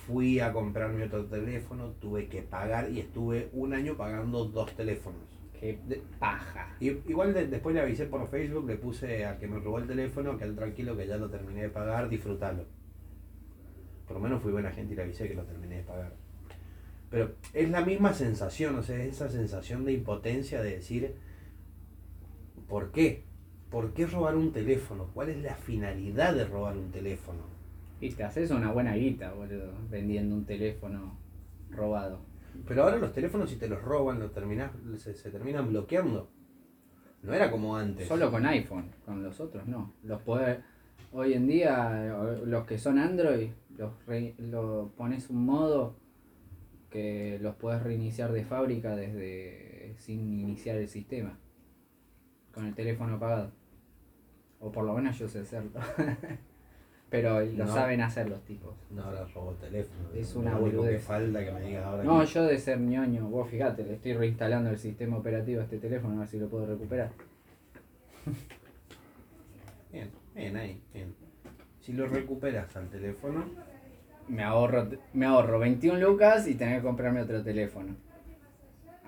[0.07, 5.29] Fui a comprarme otro teléfono, tuve que pagar y estuve un año pagando dos teléfonos.
[5.61, 5.79] Qué
[6.18, 6.75] paja.
[6.81, 9.87] Y, igual de- después le avisé por Facebook, le puse al que me robó el
[9.87, 12.64] teléfono, que al tranquilo que ya lo terminé de pagar, disfrutalo.
[14.07, 16.12] Por lo menos fui buena gente y le avisé que lo terminé de pagar.
[17.11, 21.14] Pero es la misma sensación, o sea, es esa sensación de impotencia de decir,
[22.68, 23.25] ¿por qué?
[23.70, 25.11] ¿Por qué robar un teléfono?
[25.14, 27.42] ¿Cuál es la finalidad de robar un teléfono?
[28.01, 31.18] Y te haces una buena guita, boludo, vendiendo un teléfono
[31.70, 32.29] robado.
[32.66, 36.30] Pero ahora los teléfonos si te los roban, los terminás, se, se terminan bloqueando.
[37.22, 38.08] No era como antes.
[38.08, 39.92] Solo con iPhone, con los otros no.
[40.04, 40.62] Los poder,
[41.12, 45.96] hoy en día, eh, los que son Android, los re- lo pones un modo
[46.90, 51.38] que los puedes reiniciar de fábrica desde sin iniciar el sistema.
[52.52, 53.52] Con el teléfono apagado.
[54.58, 55.72] O por lo menos yo sé hacerlo.
[57.11, 57.75] Pero lo No.
[57.75, 58.75] saben hacer los tipos.
[58.90, 60.09] No, ahora robo teléfono.
[60.14, 61.03] Es una boludez.
[61.03, 62.05] falta que me digas ahora.
[62.05, 65.64] No, que- yo de ser ñoño, vos fíjate, le estoy reinstalando el sistema operativo a
[65.64, 67.11] este teléfono a ver si lo puedo recuperar.
[69.92, 71.14] Bien, bien ahí, bien.
[71.81, 73.44] Si lo recuperas al teléfono,
[74.29, 77.96] Me ahorro, me ahorro 21 lucas y tener que comprarme otro teléfono.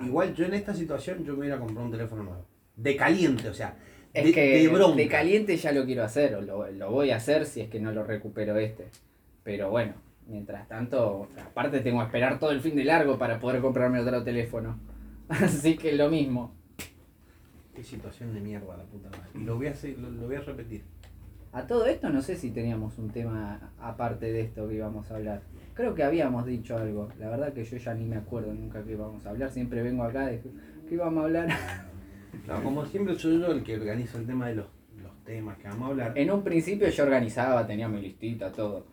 [0.05, 2.45] igual yo en esta situación yo me hubiera comprado un teléfono nuevo.
[2.75, 3.77] De caliente, o sea,
[4.15, 4.97] Es de, que de bronca.
[4.97, 7.81] de caliente ya lo quiero hacer, o lo, lo voy a hacer si es que
[7.81, 8.87] no lo recupero este.
[9.43, 9.95] Pero bueno,
[10.29, 14.23] mientras tanto, aparte tengo que esperar todo el fin de largo para poder comprarme otro
[14.23, 14.79] teléfono.
[15.29, 16.53] Así que lo mismo.
[17.75, 19.31] Qué situación de mierda, la puta madre.
[19.35, 20.83] Y lo voy a, hacer, lo, lo voy a repetir.
[21.53, 25.17] A todo esto no sé si teníamos un tema aparte de esto que íbamos a
[25.17, 25.43] hablar.
[25.75, 27.09] Creo que habíamos dicho algo.
[27.19, 29.51] La verdad que yo ya ni me acuerdo nunca que íbamos a hablar.
[29.51, 31.49] Siempre vengo acá de que íbamos a hablar.
[32.63, 34.67] Como siempre soy yo el que organiza el tema de los,
[35.03, 36.19] los temas que vamos a hablar.
[36.19, 38.87] En un principio yo organizaba, tenía mi listita, todo.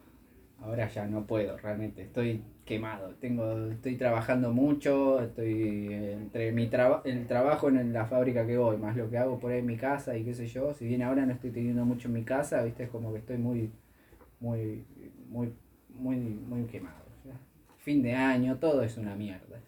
[0.61, 2.01] Ahora ya no puedo, realmente.
[2.03, 3.15] Estoy quemado.
[3.21, 8.77] Tengo, estoy trabajando mucho, estoy entre mi traba- el trabajo en la fábrica que voy,
[8.77, 10.73] más lo que hago por ahí en mi casa y qué sé yo.
[10.73, 13.37] Si bien ahora no estoy teniendo mucho en mi casa, viste, es como que estoy
[13.37, 13.71] muy,
[14.41, 14.83] muy,
[15.29, 15.53] muy,
[15.97, 16.97] muy, muy quemado.
[17.77, 19.59] Fin de año, todo es una mierda.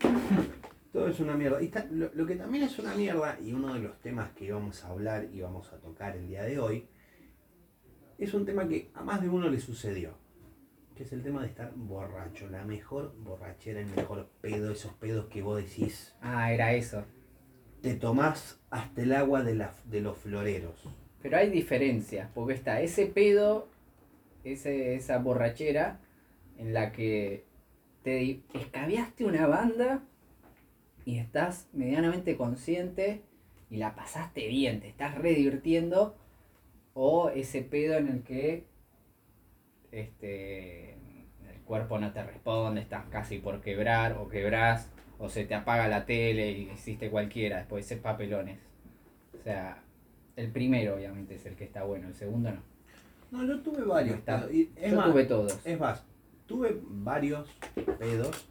[0.94, 1.60] Todo es una mierda.
[1.60, 4.52] Y ta- lo, lo que también es una mierda, y uno de los temas que
[4.52, 6.86] vamos a hablar y vamos a tocar el día de hoy,
[8.16, 10.16] es un tema que a más de uno le sucedió.
[10.94, 12.48] Que es el tema de estar borracho.
[12.48, 16.14] La mejor borrachera, el mejor pedo, esos pedos que vos decís.
[16.20, 17.04] Ah, era eso.
[17.82, 20.88] Te tomás hasta el agua de, la, de los floreros.
[21.20, 23.68] Pero hay diferencias, porque está ese pedo,
[24.44, 26.00] ese, esa borrachera
[26.56, 27.46] en la que
[28.04, 30.04] te escabiaste una banda
[31.04, 33.22] y estás medianamente consciente
[33.70, 36.16] y la pasaste bien, te estás re divirtiendo,
[36.94, 38.66] o ese pedo en el que
[39.90, 45.54] este, el cuerpo no te responde, estás casi por quebrar o quebrás, o se te
[45.54, 48.58] apaga la tele y hiciste cualquiera, después ese papelones.
[49.38, 49.82] O sea,
[50.36, 52.62] el primero obviamente es el que está bueno, el segundo no.
[53.30, 54.18] No, yo tuve varios.
[54.18, 55.66] Está- pedos, y es Yo más, tuve todos.
[55.66, 56.04] Es más,
[56.46, 57.48] tuve varios
[57.98, 58.48] pedos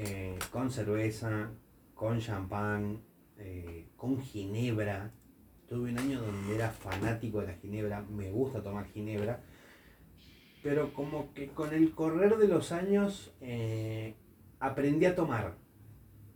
[0.00, 1.50] eh, con cerveza,
[1.92, 3.02] con champán,
[3.36, 5.10] eh, con ginebra.
[5.68, 9.42] Tuve un año donde era fanático de la ginebra, me gusta tomar ginebra,
[10.62, 14.14] pero como que con el correr de los años eh,
[14.60, 15.56] aprendí a tomar.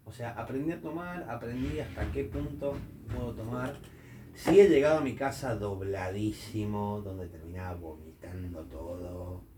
[0.04, 2.74] O sea, aprendí a tomar, aprendí hasta qué punto
[3.14, 3.76] puedo tomar.
[4.34, 9.51] Sí he llegado a mi casa dobladísimo, donde terminaba vomitando todo.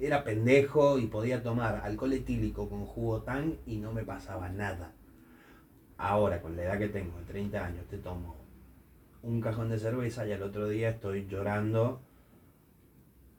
[0.00, 4.92] Era pendejo y podía tomar alcohol etílico con jugo tan y no me pasaba nada.
[5.98, 8.36] Ahora, con la edad que tengo, de 30 años, te tomo
[9.22, 12.00] un cajón de cerveza y al otro día estoy llorando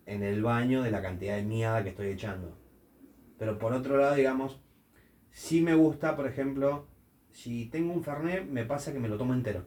[0.05, 2.55] en el baño de la cantidad de mierda que estoy echando.
[3.39, 4.61] Pero por otro lado, digamos,
[5.31, 6.85] sí me gusta, por ejemplo,
[7.31, 9.65] si tengo un Fernet, me pasa que me lo tomo entero.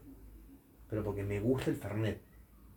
[0.88, 2.20] Pero porque me gusta el Fernet.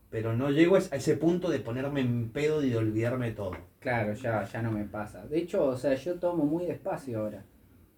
[0.10, 3.52] Pero no llego a ese punto de ponerme en pedo y de olvidarme todo.
[3.80, 5.26] Claro, ya, ya no me pasa.
[5.28, 7.44] De hecho, o sea, yo tomo muy despacio ahora.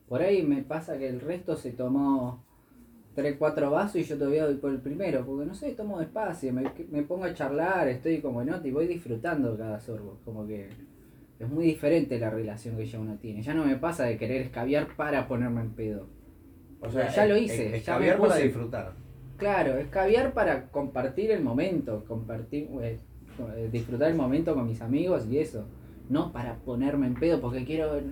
[0.08, 2.44] Por ahí me pasa que el resto se tomó
[3.14, 6.52] 3, 4 vasos y yo todavía voy por el primero, porque no sé, tomo despacio,
[6.52, 10.18] me, me pongo a charlar, estoy como en y voy disfrutando cada sorbo.
[10.26, 10.70] Como que
[11.40, 13.44] es muy diferente la relación que ya uno tiene.
[13.44, 16.08] Ya no me pasa de querer escabiar para ponerme en pedo.
[16.82, 18.94] O sea, ya lo hice, es- ya me escabiar para disfrutar.
[19.40, 23.00] Claro, escabiar para compartir el momento, compartir, eh,
[23.56, 25.66] eh, disfrutar el momento con mis amigos y eso.
[26.10, 28.04] No para ponerme en pedo porque quiero eh,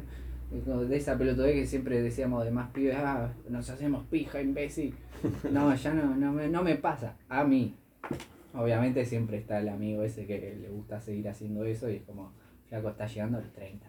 [0.51, 4.95] de esa pelotudez que siempre decíamos de más pibes, ah, nos hacemos pija, imbécil.
[5.51, 7.15] No, ya no, no, me, no me pasa.
[7.27, 7.75] A mí.
[8.53, 12.31] Obviamente siempre está el amigo ese que le gusta seguir haciendo eso y es como,
[12.69, 13.85] Flaco está llegando a los 30.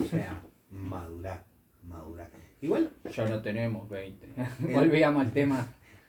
[0.00, 0.40] O sea,
[0.70, 1.44] madurar,
[1.86, 2.30] madurar.
[2.62, 4.26] Igual, Ya no tenemos 20.
[4.26, 5.66] El- Volvíamos al tema.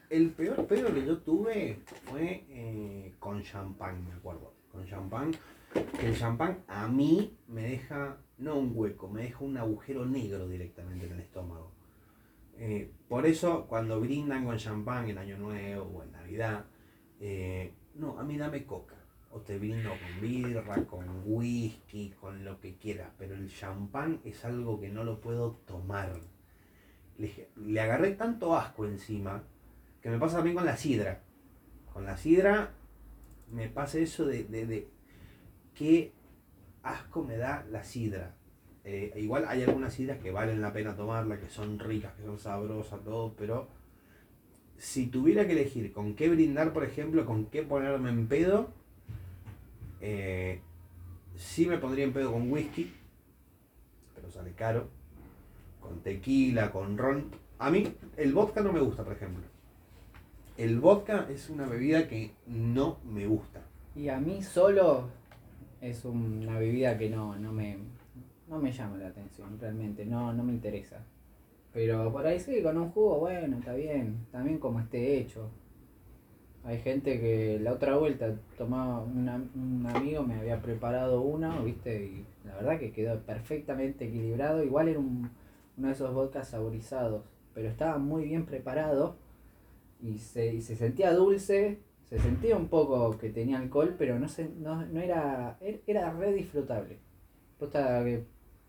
[0.09, 4.53] El peor pedo que yo tuve fue eh, con champán, me acuerdo.
[4.71, 5.31] Con champán.
[6.01, 11.05] El champán a mí me deja, no un hueco, me deja un agujero negro directamente
[11.07, 11.71] en el estómago.
[12.57, 16.65] Eh, por eso, cuando brindan con champán en Año Nuevo o en Navidad,
[17.19, 18.95] eh, no, a mí dame coca.
[19.29, 23.11] O te brindo con birra, con whisky, con lo que quieras.
[23.17, 26.13] Pero el champán es algo que no lo puedo tomar.
[27.17, 29.43] Le, le agarré tanto asco encima
[30.01, 31.21] que me pasa también con la sidra.
[31.93, 32.71] Con la sidra
[33.51, 34.87] me pasa eso de, de, de
[35.73, 36.13] qué
[36.83, 38.35] asco me da la sidra.
[38.83, 42.39] Eh, igual hay algunas sidras que valen la pena tomarla, que son ricas, que son
[42.39, 43.67] sabrosas, todo, pero
[44.77, 48.69] si tuviera que elegir con qué brindar, por ejemplo, con qué ponerme en pedo,
[49.99, 50.61] eh,
[51.35, 52.93] sí me pondría en pedo con whisky,
[54.15, 54.87] pero sale caro,
[55.81, 57.31] con tequila, con ron.
[57.59, 59.43] A mí el vodka no me gusta, por ejemplo.
[60.57, 63.61] El vodka es una bebida que no me gusta.
[63.95, 65.09] Y a mí solo
[65.81, 67.77] es una bebida que no, no, me,
[68.47, 70.97] no me llama la atención, realmente, no, no me interesa.
[71.73, 75.49] Pero por ahí sí, con un jugo, bueno, está bien, también como esté hecho.
[76.63, 82.03] Hay gente que la otra vuelta tomaba, una- un amigo me había preparado uno, viste,
[82.03, 84.63] y la verdad que quedó perfectamente equilibrado.
[84.63, 85.29] Igual era un,
[85.77, 89.15] uno de esos vodkas saborizados, pero estaba muy bien preparado
[90.01, 94.27] y se, y se sentía dulce, se sentía un poco que tenía alcohol, pero no,
[94.27, 96.99] se, no, no era, er- era re disfrutable.
[97.57, 98.25] Posta que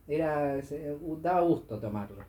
[0.07, 2.25] era, se- daba gusto tomarlo.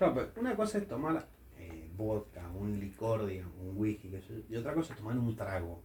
[0.00, 4.10] No, pero una cosa es tomar eh, vodka, un licor, digamos, un whisky,
[4.48, 5.82] y otra cosa es tomar un trago.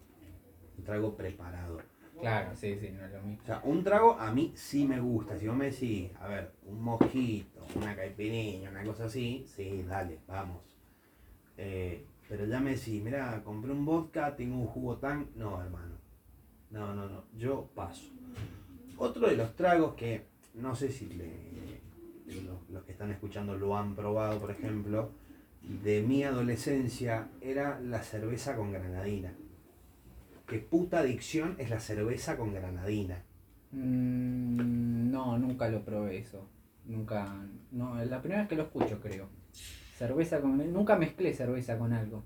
[0.77, 1.79] Un trago preparado.
[2.19, 3.43] Claro, sí, sí, no es lo mismo.
[3.43, 5.37] O sea, un trago a mí sí me gusta.
[5.37, 10.19] Si vos me decís, a ver, un mojito, una caipirinha, una cosa así, sí, dale,
[10.27, 10.61] vamos.
[11.57, 15.29] Eh, pero ya me decís, mira, compré un vodka, tengo un jugo tan.
[15.35, 15.95] No, hermano.
[16.71, 17.23] No, no, no.
[17.37, 18.05] Yo paso.
[18.97, 23.95] Otro de los tragos que no sé si los, los que están escuchando lo han
[23.95, 25.11] probado, por ejemplo,
[25.61, 29.33] de mi adolescencia era la cerveza con granadina.
[30.47, 33.23] Qué puta adicción es la cerveza con granadina.
[33.71, 36.47] Mm, no, nunca lo probé eso.
[36.85, 37.35] Nunca,
[37.71, 39.27] no, es la primera vez que lo escucho, creo.
[39.97, 42.23] Cerveza con, nunca mezclé cerveza con algo.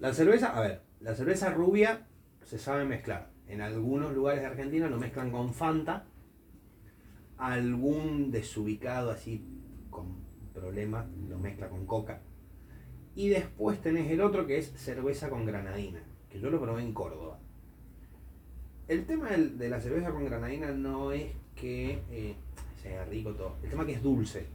[0.00, 2.06] La cerveza, a ver, la cerveza rubia
[2.42, 3.30] se sabe mezclar.
[3.46, 6.06] En algunos lugares de Argentina lo mezclan con Fanta.
[7.36, 9.44] Algún desubicado así
[9.90, 10.16] con
[10.54, 12.22] problemas lo mezcla con Coca.
[13.14, 16.00] Y después tenés el otro que es cerveza con granadina,
[16.30, 17.38] que yo lo probé en Córdoba.
[18.88, 22.34] El tema de la cerveza con granadina no es que eh,
[22.82, 23.56] sea rico todo.
[23.62, 24.46] El tema que es dulce.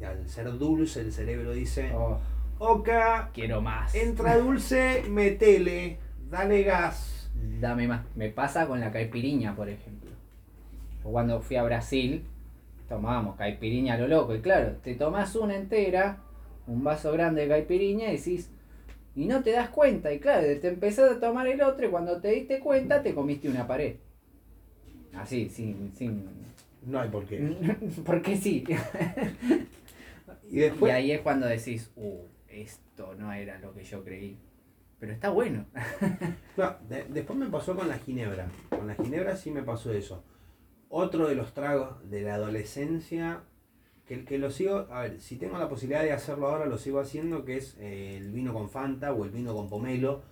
[0.00, 2.18] Y al ser dulce el cerebro dice, Oh,
[2.58, 3.94] Oca, quiero más.
[3.94, 5.98] entra dulce, metele,
[6.30, 7.30] dale gas.
[7.60, 8.04] Dame más.
[8.14, 10.10] Me pasa con la caipiriña, por ejemplo.
[11.02, 12.24] Yo cuando fui a Brasil,
[12.88, 14.34] tomábamos caipiriña a lo loco.
[14.34, 16.18] Y claro, te tomás una entera,
[16.66, 18.50] un vaso grande de caipiriña y decís.
[19.16, 20.12] Y no te das cuenta.
[20.12, 23.48] Y claro, te empezás a tomar el otro y cuando te diste cuenta te comiste
[23.48, 23.96] una pared.
[25.14, 25.92] Así, sin.
[25.94, 26.24] sin...
[26.86, 27.38] No hay por qué.
[28.04, 28.64] Porque sí.
[30.50, 34.38] Y ahí es cuando decís, uh, esto no era lo que yo creí.
[34.98, 35.66] Pero está bueno.
[36.56, 38.48] no, de- después me pasó con la ginebra.
[38.70, 40.24] Con la ginebra sí me pasó eso.
[40.88, 43.42] Otro de los tragos de la adolescencia,
[44.06, 47.00] que, que lo sigo, a ver, si tengo la posibilidad de hacerlo ahora, lo sigo
[47.00, 50.22] haciendo, que es eh, el vino con Fanta o el vino con pomelo.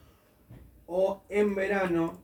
[0.87, 2.21] O en verano,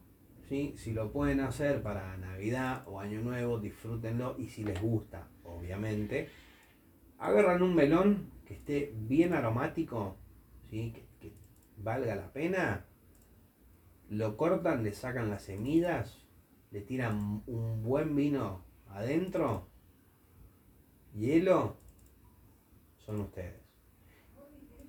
[0.48, 0.74] ¿sí?
[0.76, 4.36] si lo pueden hacer para Navidad o Año Nuevo, disfrútenlo.
[4.38, 6.28] Y si les gusta, obviamente,
[7.18, 10.16] agarran un melón que esté bien aromático,
[10.70, 10.92] ¿sí?
[10.92, 11.32] que,
[11.76, 12.86] valga la pena,
[14.08, 16.26] lo cortan, le sacan las semillas,
[16.72, 19.68] le tiran un buen vino adentro,
[21.14, 21.76] hielo,
[22.98, 23.62] son ustedes.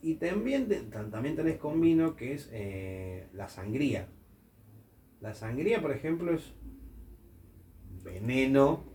[0.02, 0.68] Y también,
[1.12, 4.08] también tenés con vino que es eh, la sangría.
[5.20, 6.54] La sangría, por ejemplo, es
[8.04, 8.86] veneno,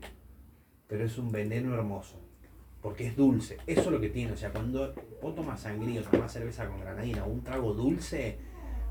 [0.89, 2.24] pero es un veneno hermoso.
[2.85, 3.57] Porque es dulce.
[3.67, 4.33] Eso es lo que tiene.
[4.33, 8.37] O sea, cuando vos tomas sangría o tomas cerveza con granadina o un trago dulce,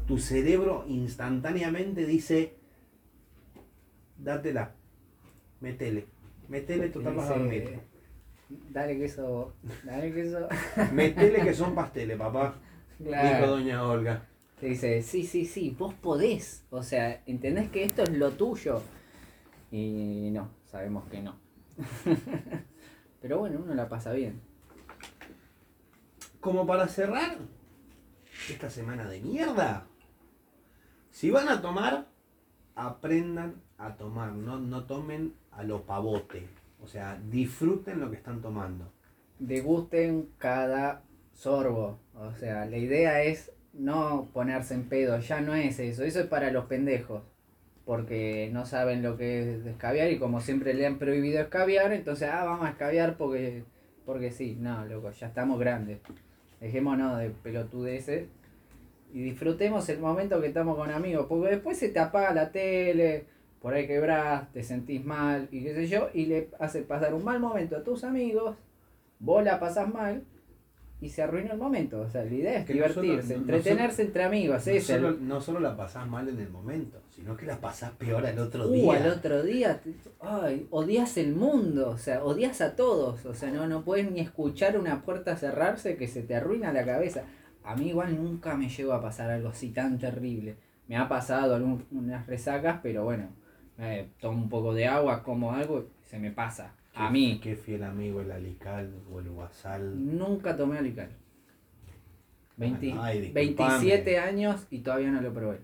[0.07, 2.55] tu cerebro instantáneamente dice,
[4.17, 4.73] dátela,
[5.61, 6.07] metele,
[6.49, 7.81] metele, total vas a dormir.
[8.71, 10.47] Dale queso, dale queso.
[10.91, 12.55] Metele que son pasteles, papá,
[12.97, 13.47] dijo Claro.
[13.47, 14.27] doña Olga.
[14.59, 16.65] Te dice, sí, sí, sí, vos podés.
[16.71, 18.81] O sea, entendés que esto es lo tuyo.
[19.71, 21.35] Y no, sabemos que no.
[23.23, 24.41] Pero bueno, uno la pasa bien.
[26.41, 27.37] Como para cerrar
[28.49, 29.87] esta semana de mierda,
[31.09, 32.09] si van a tomar,
[32.75, 36.49] aprendan a tomar, no, no tomen a lo pavote.
[36.81, 38.91] O sea, disfruten lo que están tomando.
[39.39, 41.99] Degusten cada sorbo.
[42.15, 45.17] O sea, la idea es no ponerse en pedo.
[45.19, 46.03] Ya no es eso.
[46.03, 47.23] Eso es para los pendejos.
[47.85, 52.29] Porque no saben lo que es escabiar y como siempre le han prohibido escabiar, entonces,
[52.31, 53.63] ah, vamos a escabiar porque,
[54.05, 54.57] porque sí.
[54.59, 55.99] No, loco, ya estamos grandes.
[56.61, 58.27] Dejémonos de pelotudeces
[59.13, 61.25] y disfrutemos el momento que estamos con amigos.
[61.27, 63.25] Porque después se te apaga la tele,
[63.61, 67.23] por ahí quebrás, te sentís mal y qué sé yo, y le hace pasar un
[67.23, 68.57] mal momento a tus amigos,
[69.19, 70.23] vos la pasás mal
[71.03, 72.01] y se arruina el momento.
[72.01, 74.65] O sea, la idea es Que solo- divertirse, no- entretenerse solo- entre amigos.
[74.67, 77.57] No es el- solo, no solo la pasás mal en el momento, sino que la
[77.59, 78.93] pasás peor al otro Uh, día.
[79.03, 79.81] al otro día,
[80.21, 84.19] ay, odias el mundo, o sea, odias a todos, o sea, no, no puedes ni
[84.21, 87.23] escuchar una puerta cerrarse que se te arruina la cabeza.
[87.63, 90.55] A mí igual nunca me llegó a pasar algo así tan terrible.
[90.87, 93.29] Me ha pasado algunas resacas, pero bueno,
[93.79, 96.75] eh, tomo un poco de agua, como algo y se me pasa.
[96.95, 100.17] A Qué- mí, Qué fiel amigo el alical o el guasal.
[100.17, 101.09] nunca tomé alical.
[102.57, 103.69] 20 Ay, disculpame.
[103.71, 105.59] 27 años y todavía no lo probé.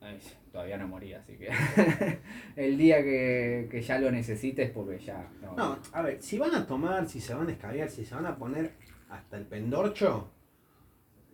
[0.00, 0.18] Ay,
[0.50, 1.50] todavía no morí, así que
[2.56, 5.54] el día que, que ya lo necesites, porque ya no.
[5.54, 8.24] No, a ver, si van a tomar, si se van a escabiar, si se van
[8.24, 8.72] a poner
[9.10, 10.30] hasta el pendorcho,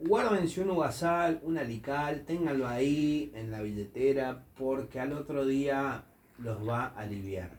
[0.01, 6.05] guárdense un ugasal, un alical, ténganlo ahí en la billetera, porque al otro día
[6.39, 7.56] los va a aliviar.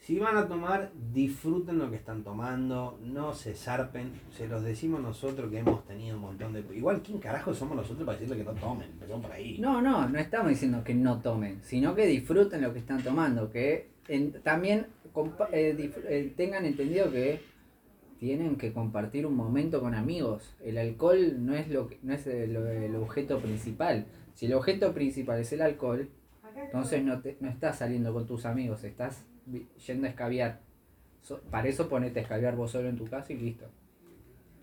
[0.00, 5.00] Si van a tomar, disfruten lo que están tomando, no se zarpen, se los decimos
[5.00, 6.64] nosotros que hemos tenido un montón de...
[6.74, 8.90] Igual, ¿quién carajo somos nosotros para decirle que no tomen?
[8.90, 9.58] Empezamos por ahí.
[9.58, 13.50] No, no, no estamos diciendo que no tomen, sino que disfruten lo que están tomando,
[13.50, 14.86] que en- también
[15.52, 17.42] eh, eh, tengan entendido que
[18.18, 20.56] tienen que compartir un momento con amigos.
[20.64, 24.06] El alcohol no es lo que- no es el, el objeto principal.
[24.34, 26.08] Si el objeto principal es el alcohol,
[26.56, 29.24] entonces no, te, no estás saliendo con tus amigos, estás
[29.86, 30.60] yendo a escabiar.
[31.22, 33.66] So- para eso ponete a escabiar vos solo en tu casa y listo.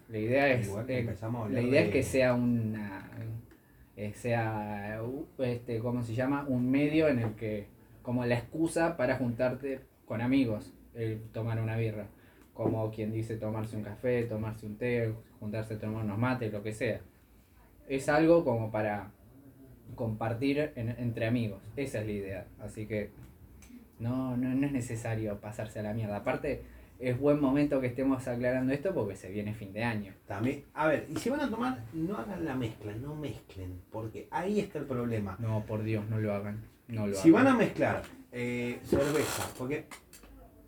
[0.09, 0.67] La idea es,
[0.99, 1.03] eh,
[1.49, 3.09] la idea de- es que sea una
[3.97, 7.65] eh, sea uh, este cómo se llama un medio en el que
[8.03, 12.05] como la excusa para juntarte con amigos el tomar una birra
[12.53, 16.61] como quien dice tomarse un café tomarse un té juntarse a tomar unos mates lo
[16.61, 17.01] que sea
[17.89, 19.11] es algo como para
[19.95, 21.61] compartir en- entre amigos.
[21.75, 22.47] Esa es la idea.
[22.59, 23.09] Así que
[24.00, 26.18] no, no, no es necesario pasarse a la mierda.
[26.18, 26.64] Aparte,
[27.00, 30.14] es buen momento que estemos aclarando esto porque se viene fin de año.
[30.28, 34.28] También, a ver, y si van a tomar, no hagan la mezcla, no mezclen, porque
[34.32, 35.36] ahí está el problema.
[35.39, 36.64] No, por Dios, no lo hagan.
[36.88, 37.45] No lo Si hagan.
[37.45, 39.86] van a mezclar eh, cerveza, porque,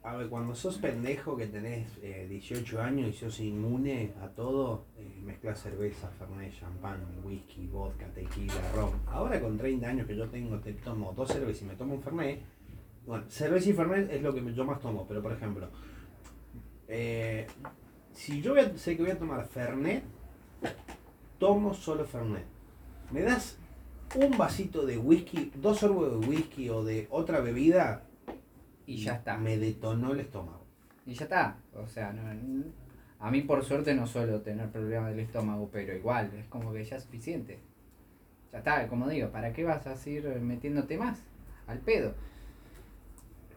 [0.03, 4.85] a ver, cuando sos pendejo que tenés eh, 18 años y sos inmune a todo,
[4.97, 8.91] eh, mezclas cerveza, fernet, champán, whisky, vodka, tequila, ron.
[9.07, 12.03] Ahora con 30 años que yo tengo, te tomo dos cervezas y me tomo un
[12.03, 12.39] fernet.
[13.09, 15.67] Bueno, cerveza y fernet es lo que yo más tomo, pero por ejemplo,
[16.87, 17.47] eh,
[18.13, 20.03] si yo voy a- sé que voy a tomar fernet,
[21.39, 22.45] tomo solo fernet.
[23.09, 23.57] ¿Me das
[24.13, 28.03] un vasito de whisky, dos sorbos de whisky o de otra bebida?
[28.85, 29.39] Y ya está.
[29.39, 30.67] Me detonó el estómago.
[31.07, 31.57] Y ya está.
[31.73, 32.21] O sea, no,
[33.17, 36.85] a mí por suerte no suelo tener problemas del estómago, pero igual, es como que
[36.85, 37.57] ya es suficiente.
[38.51, 41.23] Ya está, como digo, ¿para qué vas a seguir metiéndote más?
[41.65, 42.13] Al pedo.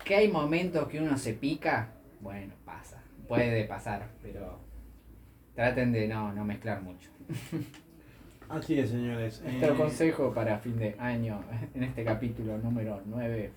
[0.05, 3.03] Que hay momentos que uno se pica, bueno, pasa.
[3.29, 4.59] Puede pasar, pero
[5.55, 7.11] traten de no, no mezclar mucho.
[8.49, 9.41] Así es, señores.
[9.43, 11.43] Nuestro Eh, consejo para fin de año,
[11.75, 13.53] en este capítulo número 9,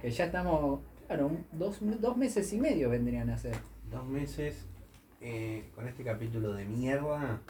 [0.00, 3.56] que ya estamos, claro, dos, dos meses y medio vendrían a ser.
[3.90, 4.66] dos meses
[5.20, 7.40] eh, con este capítulo de mierda.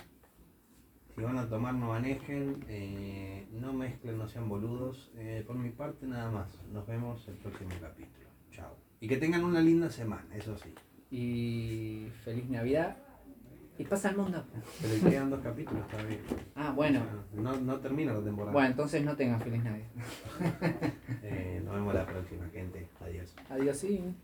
[1.15, 2.65] Si van a tomar, no manejen.
[2.69, 5.11] eh, no mezclen, no sean boludos.
[5.47, 6.49] Por mi parte, nada más.
[6.73, 8.28] Nos vemos el próximo capítulo.
[9.01, 10.75] Y que tengan una linda semana, eso sí.
[11.11, 12.97] Y feliz Navidad.
[13.79, 14.45] Y pasa el mundo.
[14.83, 16.19] Pero quedan dos capítulos todavía.
[16.57, 17.01] Ah, bueno.
[17.33, 18.53] No, no termina la temporada.
[18.53, 19.87] Bueno, entonces no tengan feliz Navidad.
[21.23, 22.89] Eh, nos vemos la próxima, gente.
[23.01, 23.35] Adiós.
[23.51, 24.15] Adiós, sí.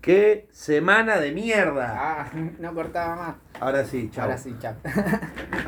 [0.00, 1.94] ¡Qué semana de mierda!
[1.96, 3.36] Ah, no cortaba más.
[3.60, 4.24] Ahora sí, chao.
[4.24, 4.74] Ahora sí, chao.